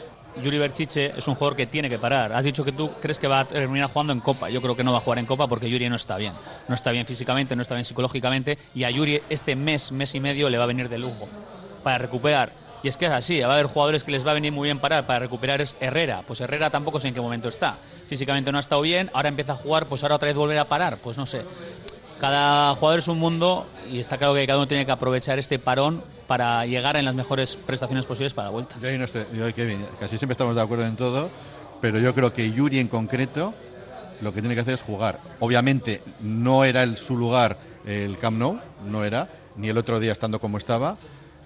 [0.41, 2.33] Yuri Berchiche es un jugador que tiene que parar.
[2.33, 4.49] Has dicho que tú crees que va a terminar jugando en Copa.
[4.49, 6.33] Yo creo que no va a jugar en Copa porque Yuri no está bien.
[6.67, 10.19] No está bien físicamente, no está bien psicológicamente y a Yuri este mes, mes y
[10.19, 11.27] medio le va a venir de lujo
[11.83, 12.51] para recuperar.
[12.83, 14.67] Y es que es así, va a haber jugadores que les va a venir muy
[14.67, 16.21] bien parar para recuperar es Herrera.
[16.27, 17.75] Pues Herrera tampoco sé en qué momento está.
[18.07, 20.65] Físicamente no ha estado bien, ahora empieza a jugar, pues ahora otra vez volver a
[20.65, 20.97] parar.
[20.97, 21.41] Pues no sé.
[22.19, 25.59] Cada jugador es un mundo y está claro que cada uno tiene que aprovechar este
[25.59, 28.75] parón para llegar en las mejores prestaciones posibles para la vuelta.
[28.82, 31.30] Yo ahí no estoy, yo, Kevin, casi siempre estamos de acuerdo en todo,
[31.82, 33.53] pero yo creo que Yuri en concreto
[34.21, 35.19] lo que tiene que hacer es jugar.
[35.39, 38.59] Obviamente no era el, su lugar el Camp Nou,
[38.89, 40.97] no era, ni el otro día estando como estaba.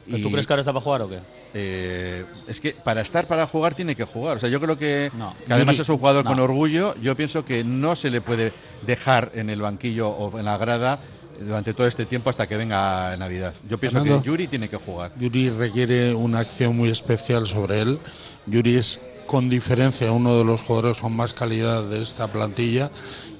[0.05, 1.19] ¿Pero Y, ¿Tú crees que ahora está para jugar o qué?
[1.53, 4.37] eh, es que para estar para jugar tiene que jugar.
[4.37, 5.35] O sea, yo creo que, No.
[5.45, 6.95] que además Yuri- es un jugador con orgullo.
[7.01, 8.51] Yo pienso que no se le puede
[8.87, 10.97] dejar en el banquillo o en la grada
[11.45, 13.53] durante todo este tiempo hasta que venga Navidad.
[13.69, 14.21] Yo pienso Fernando.
[14.21, 15.11] que Yuri tiene que jugar.
[15.19, 17.99] Yuri requiere una acción muy especial sobre él.
[18.45, 22.91] Yuri es con diferencia uno de los jugadores con más calidad de esta plantilla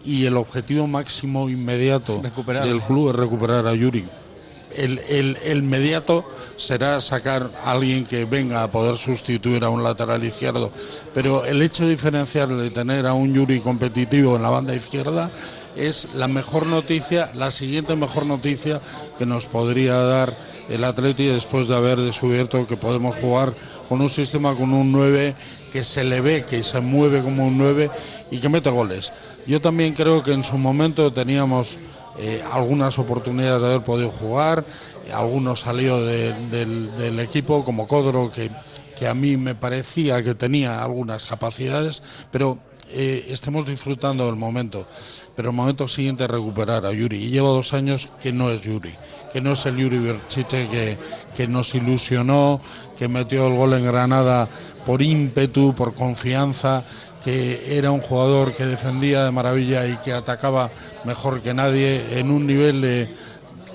[0.05, 2.21] y el objetivo máximo inmediato
[2.63, 4.05] del club es recuperar a Yuri.
[4.77, 6.23] El, el- el inmediato
[6.55, 10.71] será sacar a alguien que venga a poder sustituir a un lateral izquierdo,
[11.13, 15.29] pero el hecho diferencial de tener a un Yuri competitivo en la banda izquierda
[15.75, 18.81] es la mejor noticia, la siguiente mejor noticia
[19.17, 20.35] que nos podría dar
[20.69, 23.53] el Atleti después de haber descubierto que podemos jugar
[23.89, 25.35] con un sistema con un 9
[25.71, 27.89] que se le ve, que se mueve como un 9
[28.29, 29.11] y que mete goles.
[29.47, 31.77] Yo también creo que en su momento teníamos
[32.19, 34.63] eh, algunas oportunidades de haber podido jugar,
[35.13, 38.49] algunos salió de- del, equipo como Codro que,
[38.97, 42.59] que a mí me parecía que tenía algunas capacidades, pero
[42.89, 44.85] eh, estemos disfrutando del momento.
[45.35, 47.17] Pero el momento siguiente recuperar a Yuri.
[47.17, 48.93] Y lleva dos años que no es Yuri,
[49.31, 50.97] que no es el Yuri Berchiche que,
[51.35, 52.61] que nos ilusionó,
[52.97, 54.47] que metió el gol en Granada
[54.85, 56.83] por ímpetu, por confianza,
[57.23, 60.71] que era un jugador que defendía de maravilla y que atacaba
[61.03, 63.13] mejor que nadie en un nivel de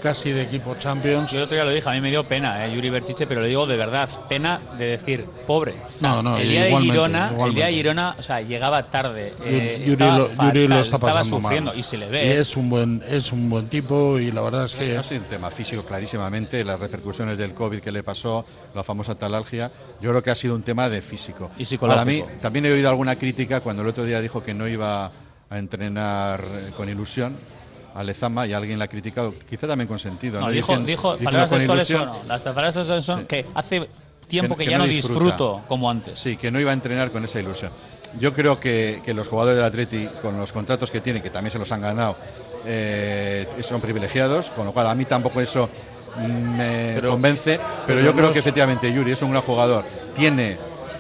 [0.03, 1.31] casi de equipo Champions.
[1.31, 3.41] Yo el otro día lo dije, a mí me dio pena, eh, Yuri Berchiche, pero
[3.41, 5.75] lo digo de verdad, pena de decir pobre.
[6.01, 7.65] No, no, el día de igualmente, Girona, el día igualmente.
[7.67, 11.13] de Girona, o sea, llegaba tarde, eh, Yuri, estaba lo, fatal, Yuri lo está estaba
[11.15, 11.79] pasando sufriendo mal.
[11.79, 12.39] y se le Y ve.
[12.41, 15.21] es un buen es un buen tipo y la verdad es que No es un
[15.21, 18.45] tema físico clarísimamente, las repercusiones del COVID que le pasó,
[18.75, 19.71] la famosa talalgia,
[20.01, 21.51] yo creo que ha sido un tema de físico.
[21.59, 22.05] Y psicológico.
[22.05, 25.11] Para mí, también he oído alguna crítica cuando el otro día dijo que no iba
[25.49, 26.43] a entrenar
[26.77, 27.37] con ilusión
[27.97, 30.39] a Lezama y alguien la ha criticado, quizá también con sentido.
[30.41, 30.53] No, ¿no?
[30.53, 33.27] dijo, Dicen- dijo palabras textuales ilusión, son, no, las palabras textuales son Sí.
[33.27, 33.89] que hace
[34.29, 35.25] tiempo que, que ya no disfruta.
[35.25, 36.19] disfruto como antes.
[36.19, 37.71] Sí, que no iba a entrenar con esa ilusión.
[38.21, 41.51] Yo creo que, que los jugadores del Atleti, con los contratos que tienen, que también
[41.51, 42.17] se los han ganado,
[42.67, 45.69] eh, son privilegiados, con lo cual a mí tampoco eso
[46.57, 49.85] me Pero- convence, pero, pero yo creo que efectivamente Yuri es un gran jugador,
[50.15, 50.57] tiene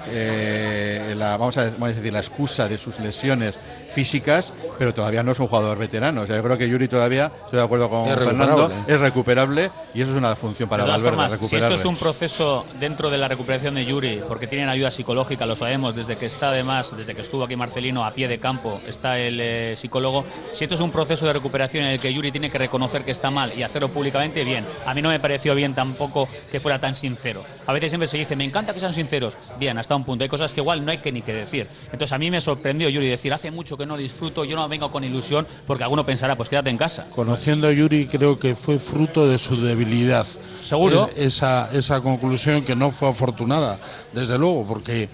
[0.09, 3.59] eh, la, vamos, a, vamos a decir, la excusa de sus lesiones
[3.93, 6.23] físicas, pero todavía no es un jugador veterano.
[6.23, 8.95] O sea, yo creo que Yuri todavía, estoy de acuerdo con Es Fernando, recuperable.
[8.95, 11.85] es recuperable y eso es una función para de todas Valverde, formas, si esto es
[11.85, 16.17] un proceso dentro de la recuperación de Yuri, porque tienen ayuda psicológica, lo sabemos, desde
[16.17, 19.75] que está además, desde que estuvo aquí Marcelino a pie de campo, está el eh,
[19.77, 20.25] psicólogo.
[20.53, 23.13] Si esto es un proceso de recuperación en el que Yuri tiene que reconocer que
[23.13, 24.67] está mal y hacerlo públicamente, bien.
[24.85, 27.45] A mí no me pareció bien tampoco que fuera tan sincero.
[27.67, 29.37] A veces siempre se dice, me encanta que sean sinceros.
[29.59, 30.23] Bien, hasta un punto.
[30.25, 31.67] Hay cosas que igual no hay que ni que decir.
[31.87, 34.91] Entonces a mí me sorprendió Yuri decir, hace mucho que no disfruto, yo no vengo
[34.91, 37.07] con ilusión, porque alguno pensará, pues quédate en casa.
[37.15, 40.27] Conociendo a Yuri creo que fue fruto de su debilidad.
[40.61, 41.09] Seguro.
[41.17, 43.79] Es- esa, esa conclusión que no fue afortunada,
[44.13, 45.09] desde luego, porque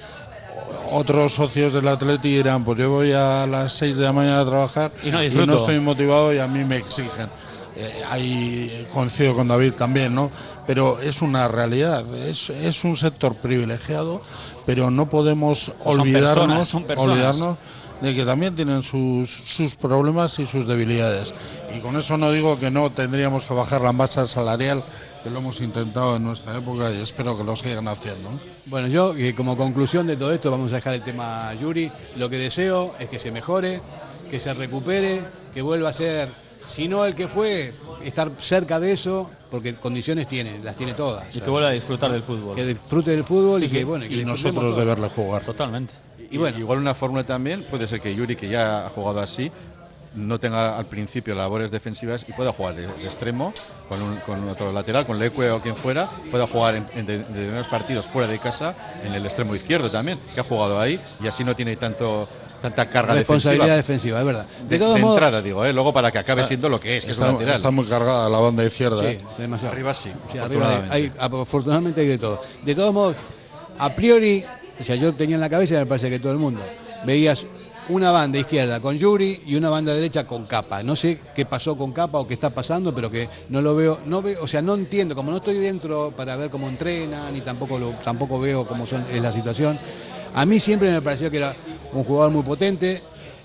[0.91, 4.45] otros socios del Atleti dirán, pues yo voy a las 6 de la mañana a
[4.47, 5.57] trabajar Y no disfruto.
[5.57, 7.29] estoy motivado y a mí me exigen.
[7.77, 10.31] Eh, ahí coincido con David también, ¿no?
[10.67, 14.21] Pero es una realidad, es, es un sector privilegiado,
[14.67, 17.11] pero no podemos Pues Son olvidarnos, personas, son personas.
[17.13, 17.59] olvidarnos
[18.03, 21.33] de que también tienen sus, sus problemas y sus debilidades.
[21.75, 24.83] Y con eso no digo que no tendríamos que bajar la masa salarial,
[25.23, 28.29] que lo hemos intentado en nuestra época y espero que lo sigan haciendo.
[28.67, 31.91] Bueno, yo eh, como conclusión de todo esto, vamos a dejar el tema a Yuri,
[32.17, 33.81] lo que deseo es que se mejore,
[34.29, 35.23] que se recupere,
[35.55, 36.29] que vuelva a ser,
[36.67, 37.73] si no el que fue,
[38.05, 41.25] estar cerca de eso, porque condiciones tiene, las tiene todas.
[41.35, 42.57] Y que vuelva a disfrutar del fútbol.
[42.57, 45.43] Que disfrute del fútbol y, que, bueno, que Y disfrutemos nosotros de jugar.
[45.45, 45.95] Totalmente.
[46.31, 49.51] Y bueno, igual una fórmula también puede ser que Yuri, que ya ha jugado así,
[50.15, 53.53] no tenga al principio labores defensivas y pueda jugar de, de extremo
[53.89, 57.19] con, un, con otro lateral, con Leque o quien fuera, pueda jugar en, en de-
[57.19, 61.29] determinados partidos fuera de casa en el extremo izquierdo también, que ha jugado ahí y
[61.29, 62.29] así no tiene tanto
[62.63, 64.19] tanta carga Responsabilidad defensiva.
[64.19, 64.47] defensiva, es verdad.
[64.63, 65.73] De, De todos de modos- entrada, digo, ¿eh?
[65.73, 67.57] luego para que acabe Está- siendo lo que es, que es está, un lateral.
[67.57, 69.01] está muy cargada la banda izquierda.
[69.03, 69.19] Sí, ¿eh?
[69.39, 69.73] demasiado.
[69.75, 70.95] Arriba sí, Sí, arriba afortunadamente.
[70.95, 72.43] hay- hay- afortunadamente hay de todo.
[72.65, 73.17] De todos modos,
[73.79, 74.45] a priori,
[74.81, 76.61] o sea, yo tenía en la cabeza, y me parece que todo el mundo,
[77.05, 77.45] veías
[77.89, 80.85] una banda izquierda con Yuri y una banda derecha con Capa.
[80.85, 83.99] No sé qué pasó con Capa o qué está pasando, pero que no lo veo,
[84.07, 87.41] no veo, o sea, no entiendo, como no estoy dentro para ver cómo entrenan y
[87.41, 89.77] tampoco lo, tampoco veo cómo son, es la situación.
[90.35, 91.57] A mí siempre me pareció que era
[91.93, 93.01] un jugador muy potente,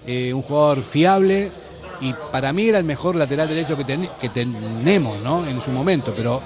[0.06, 1.52] eh, un jugador fiable
[2.02, 5.46] y para mí era el mejor lateral derecho que, ten- que tenemos ¿no?
[5.48, 6.42] en su momento, pero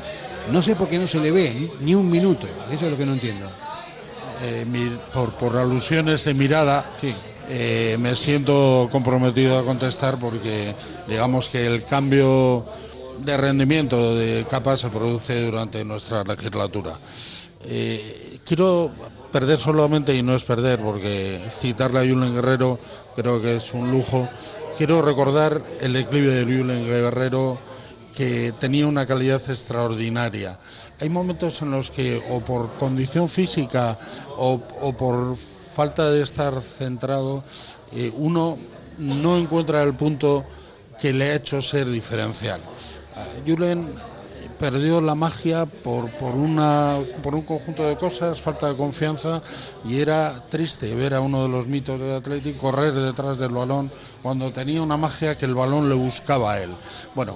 [0.49, 2.97] no sé por qué no se le ve ni, ni un minuto, eso es lo
[2.97, 3.47] que no entiendo.
[4.43, 4.65] Eh,
[5.13, 6.89] por, por alusiones de mirada,
[7.49, 10.73] eh, me siento comprometido a contestar porque
[11.07, 12.65] digamos que el cambio
[13.19, 16.93] de rendimiento de capa se produce durante nuestra legislatura.
[17.65, 18.89] Eh, quiero
[19.31, 22.77] perder solamente, y no es perder, porque citarle a Julen Guerrero
[23.15, 24.27] creo que es un lujo.
[24.77, 27.57] Quiero recordar el declive de Julen Guerrero
[28.15, 30.59] que tenía una calidad extraordinaria.
[30.99, 33.97] Hay momentos en los que o por condición física
[34.37, 37.43] o, o por falta de estar centrado,
[37.93, 38.57] eh, uno
[38.97, 40.43] no encuentra el punto
[40.99, 42.59] que le ha hecho ser diferencial.
[43.45, 43.87] Julen
[44.61, 49.41] perdió la magia por, por, una, por un conjunto de cosas, falta de confianza
[49.83, 53.89] y era triste ver a uno de los mitos del Atlético correr detrás del balón
[54.21, 56.69] cuando tenía una magia que el balón le buscaba a él.
[57.15, 57.33] Bueno,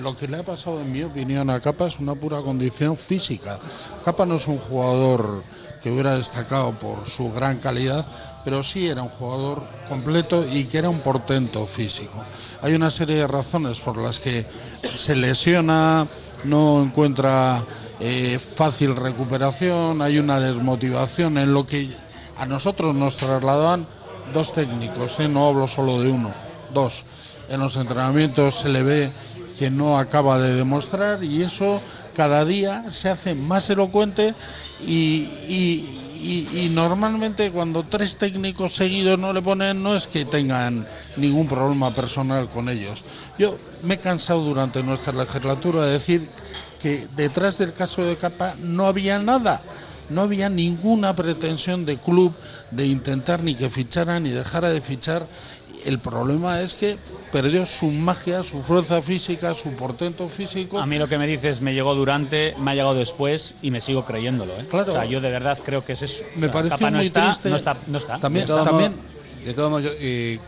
[0.00, 3.58] lo que le ha pasado en mi opinión a Capa es una pura condición física.
[4.04, 5.42] Capa no es un jugador
[5.82, 8.06] que hubiera destacado por su gran calidad,
[8.44, 12.24] pero sí era un jugador completo y que era un portento físico.
[12.62, 14.46] Hay una serie de razones por las que
[14.82, 16.06] se lesiona,
[16.44, 17.62] no encuentra
[18.00, 21.90] eh, fácil recuperación, hay una desmotivación en lo que
[22.38, 23.86] a nosotros nos trasladaban
[24.32, 25.28] dos técnicos, ¿eh?
[25.28, 26.32] no hablo solo de uno,
[26.72, 27.04] dos.
[27.48, 29.10] En los entrenamientos se le ve
[29.58, 31.80] que no acaba de demostrar y eso
[32.14, 34.34] cada día se hace más elocuente
[34.86, 41.48] y- y- normalmente cuando tres técnicos seguidos no le ponen no es que tengan ningún
[41.48, 43.02] problema personal con ellos.
[43.38, 46.28] Yo me he cansado durante nuestra legislatura de decir
[46.80, 49.60] que detrás del caso de Capa no había nada.
[50.08, 52.32] No había ninguna pretensión de club
[52.72, 55.24] de intentar ni que fichara ni dejara de fichar.
[55.86, 56.96] El problema es que
[57.32, 60.78] perdió su magia, su fuerza física, su portento físico.
[60.78, 63.80] A mí lo que me dices me llegó durante, me ha llegado después y me
[63.80, 64.52] sigo creyéndolo.
[64.58, 64.66] ¿eh?
[64.68, 64.92] Claro.
[64.92, 66.22] O sea, yo de verdad creo que es eso.
[66.24, 67.48] O Me sea, pareció Capa no muy está, triste.
[67.50, 68.18] No está, no está.
[68.18, 70.38] También- de todos también- modos, de todos modos, eh,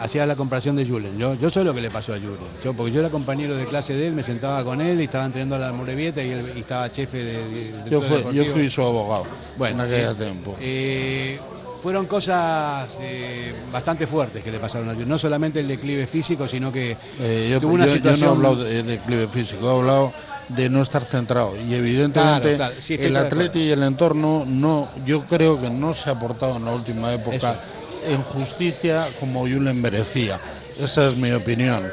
[0.00, 1.18] hacía la comparación de Julen.
[1.18, 2.36] Yo, yo sé lo que le pasó a Julen.
[2.64, 5.26] Yo, porque yo era compañero de clase de él, me sentaba con él y estaba
[5.26, 8.44] entrenando a la Morevieta y él y estaba jefe de, de- de Yo, fui, yo
[8.46, 9.24] fui su abogado
[9.58, 10.56] Bueno, en aquel eh, tiempo.
[10.60, 11.40] Eh,
[11.82, 15.08] fueron cosas eh, bastante fuertes que le pasaron a Julen.
[15.08, 18.20] No solamente el declive físico, sino que Eh, yo, tuvo una yo- yo situación...
[18.20, 20.12] no he hablado de declive físico, he hablado
[20.48, 21.54] de no estar centrado.
[21.56, 25.70] Y evidentemente Claro, claro, sí, estoy el atleti y el entorno, no, yo creo que
[25.70, 27.56] no se ha aportado en la última época
[28.04, 30.40] en justicia como Julen merecía.
[30.78, 31.84] Esa es mi opinión.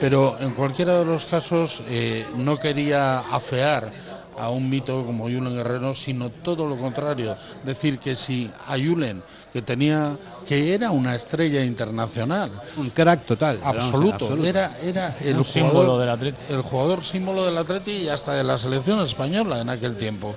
[0.00, 3.90] Pero en cualquiera de los casos eh, no quería afear
[4.38, 7.36] a un mito como Julen Guerrero, sino todo lo contrario.
[7.64, 9.22] Decir que si a Julen,
[9.52, 10.16] que tenía,
[10.48, 13.60] que era una estrella internacional, Un crack total.
[13.62, 14.46] absoluto, absoluto.
[14.46, 16.52] era, era el Un jugador, símbolo del Atleti.
[16.52, 20.34] el jugador símbolo del Atleti y hasta de la selección española en aquel tiempo.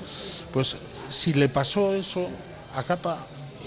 [0.54, 0.76] Pues
[1.10, 2.28] si le pasó eso
[2.76, 3.18] a Capa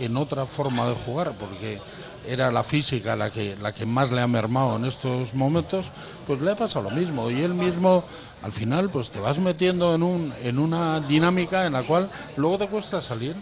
[0.00, 1.80] en otra forma de jugar, porque
[2.28, 5.90] era la física la que, la que más le ha mermado en estos momentos,
[6.26, 7.30] pues le ha pasado lo mismo.
[7.30, 8.04] Y él mismo,
[8.42, 12.58] al final, pues te vas metiendo en, un, en una dinámica en la cual luego
[12.58, 13.34] te cuesta salir.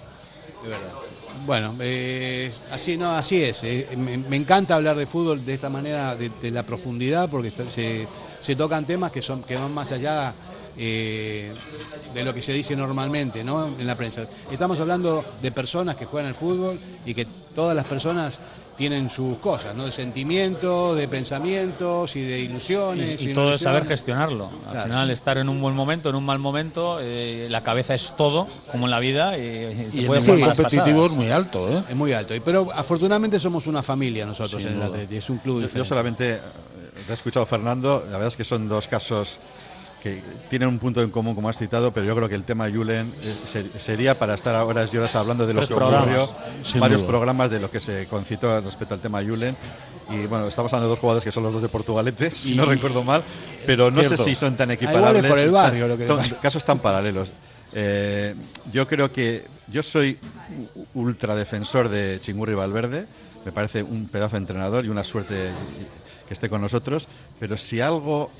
[0.63, 0.93] De verdad.
[1.47, 3.63] Bueno, eh, así no, así es.
[3.63, 8.09] eh, me, encanta hablar de fútbol de esta manera, de, la profundidad, porque se,
[8.41, 10.35] se tocan temas que son que van más allá
[10.77, 11.53] eh,
[12.15, 13.67] de lo que se dice normalmente, ¿no?
[13.67, 14.27] En la prensa.
[14.51, 18.39] Estamos hablando de personas que juegan al fútbol y que todas las personas
[18.79, 19.85] tienen sus cosas, ¿no?
[19.87, 23.21] De sentimientos, de pensamientos y de ilusiones.
[23.21, 24.49] Y, y todo es saber gestionarlo.
[24.67, 24.87] Al Claro.
[24.89, 28.47] final, estar en un buen momento, en un mal momento, eh, la cabeza es todo,
[28.71, 29.41] como en la vida, y,
[29.93, 30.27] y Y el malas
[30.57, 31.11] competitivo pasadas.
[31.11, 31.83] es muy alto, ¿eh?
[31.91, 32.35] Es muy alto.
[32.45, 34.95] Pero afortunadamente somos una familia nosotros Sin en el duda.
[34.97, 35.17] Atleti.
[35.17, 36.41] Es un club Yo, yo solamente eh,
[37.05, 39.39] te he escuchado Fernando, la verdad es que son dos casos
[40.03, 42.71] que tienen un punto en común, como has citado, pero yo creo que el tema
[42.71, 46.21] Julen eh, ser- sería para estar horas y horas hablando de lo Tres que programas,
[46.23, 47.09] ocurrió, sin varios duda.
[47.11, 49.57] programas de lo que se concitó respecto al tema Julen.
[50.11, 52.65] Y bueno, estamos hablando de dos jugadores que son los dos de Portugalete, si no
[52.65, 53.23] recuerdo mal,
[53.67, 54.19] pero no Cierto.
[54.19, 55.27] sé si son tan Ah, equiparables.
[55.27, 57.29] por el barrio lo que Son casos tan paralelos.
[57.75, 58.35] Eh,
[58.73, 60.17] yo creo que yo soy
[60.95, 63.07] ultra defensor de Chingurri Valverde,
[63.45, 65.51] me parece un pedazo de entrenador y una suerte
[66.27, 68.31] que esté con nosotros, pero si algo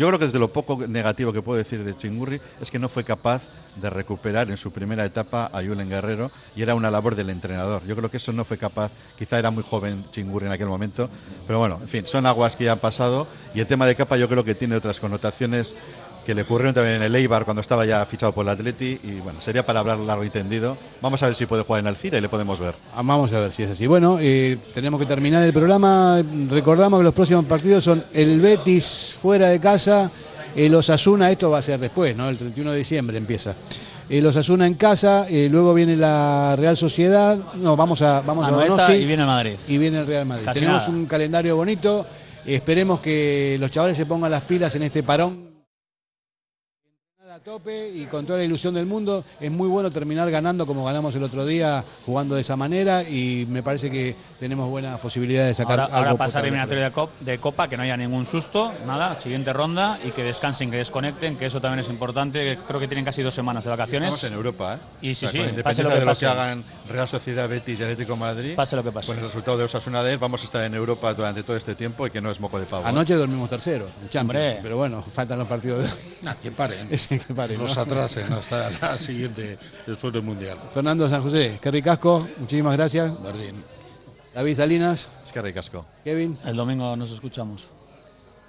[0.00, 2.88] yo creo que desde lo poco negativo que puedo decir de Chingurri es que no
[2.88, 3.42] fue capaz
[3.76, 7.82] de recuperar en su primera etapa a Julen Guerrero y era una labor del entrenador.
[7.86, 11.10] Yo creo que eso no fue capaz, quizá era muy joven Chingurri en aquel momento,
[11.46, 14.16] pero bueno, en fin, son aguas que ya han pasado y el tema de capa
[14.16, 15.76] yo creo que tiene otras connotaciones
[16.24, 19.20] que le ocurrieron también en el Eibar cuando estaba ya fichado por el Atleti y
[19.22, 20.76] bueno, sería para hablar largo y tendido.
[21.00, 22.74] Vamos a ver si puede jugar en Alcira y le podemos ver.
[22.94, 23.86] Ah, Vamos a ver si es así.
[23.86, 26.22] Bueno, eh, tenemos que terminar el programa.
[26.50, 30.10] Recordamos que los próximos partidos son el Betis fuera de casa,
[30.54, 32.28] el Osasuna, esto va a ser después, ¿no?
[32.28, 33.54] El 31 de diciembre empieza.
[34.08, 38.50] El Osasuna en casa, eh, luego viene la Real Sociedad, no, vamos a vamos a
[38.50, 39.52] Donosti y viene Madrid.
[39.68, 40.44] y viene el Real Madrid.
[40.44, 40.92] Casi Tenemos nada.
[40.98, 42.04] un calendario bonito.
[42.44, 45.49] Esperemos que los chavales se pongan las pilas en este parón
[47.40, 49.24] a tope y con toda la ilusión del mundo.
[49.40, 53.46] Es muy bueno terminar ganando como ganamos el otro día, jugando de esa manera y
[53.48, 57.08] me parece que tenemos buenas posibilidades de sacar Ahora, algo ahora pasar eliminatoria de, cop-
[57.20, 61.36] de Copa, que no haya ningún susto, nada, siguiente ronda y que descansen, que desconecten,
[61.36, 62.58] que eso también es importante.
[62.66, 64.08] Creo que tienen casi dos semanas de vacaciones.
[64.14, 65.08] Estamos en Europa, ¿eh?
[65.10, 66.26] Y sí, O sea, sí, pase lo que de pase.
[66.26, 69.06] lo que hagan Real Sociedad, Betis y Atlético de Madrid, Pase lo que pase.
[69.08, 71.74] con el resultado de Osasuna de él, vamos a estar en Europa durante todo este
[71.74, 72.82] tiempo y que no es moco de pavo.
[72.84, 72.88] ¿eh?
[72.88, 74.28] Anoche dormimos tercero, en
[74.62, 75.84] pero bueno, faltan los partidos.
[75.84, 75.90] de-
[76.22, 76.88] Nah, que paren.
[77.30, 77.62] Ese que pare, ¿no?
[77.62, 79.56] Los atrasen hasta la siguiente,
[79.86, 80.58] después del Mundial.
[80.74, 83.22] Fernando San José, qué ricasco, muchísimas gracias.
[83.22, 83.62] Bardín.
[84.34, 85.86] David Salinas, Es.
[86.02, 86.36] Kevin.
[86.44, 87.70] El domingo nos escuchamos.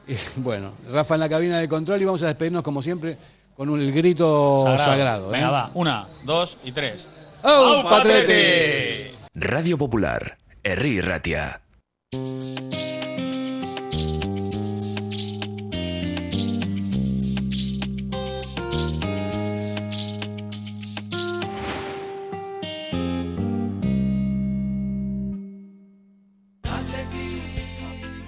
[0.08, 3.18] Y, bueno, Rafa en la cabina de control y vamos a despedirnos como siempre
[3.56, 5.30] con un el grito sagrado.
[5.30, 5.34] ¿eh?
[5.34, 5.72] Venga, va.
[5.76, 7.08] Una, dos y tres.
[7.44, 9.12] ¡Au, Patrete!
[9.36, 11.62] Radio Popular, Herri Ratia.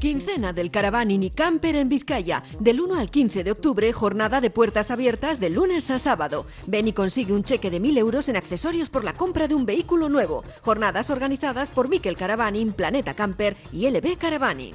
[0.00, 2.42] Quincena del Caravaning y Camper en Vizcaya.
[2.60, 6.46] Del 1 al 15 de octubre, jornada de puertas abiertas de lunes a sábado.
[6.66, 9.66] Ven y consigue un cheque de 1.000 euros en accesorios por la compra de un
[9.66, 10.44] vehículo nuevo.
[10.62, 14.74] Jornadas organizadas por Miquel Caravaning, Planeta Camper y LB Caravaning.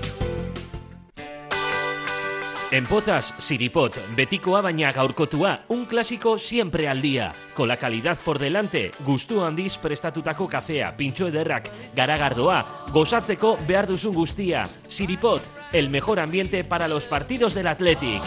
[2.71, 7.33] En Pozas, Siripot, betikoa baina gaurkotua, un clásico siempre al día.
[7.53, 14.15] Con la calidad por delante, gustu handiz prestatutako kafea, pintxo ederrak, garagardoa, gozatzeko behar duzun
[14.15, 14.63] guztia.
[14.87, 15.43] Siripot,
[15.73, 18.23] el mejor ambiente para los partidos del Athletic.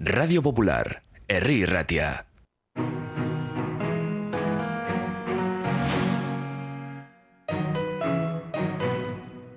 [0.00, 2.26] Radio Popular, Herri Ratia.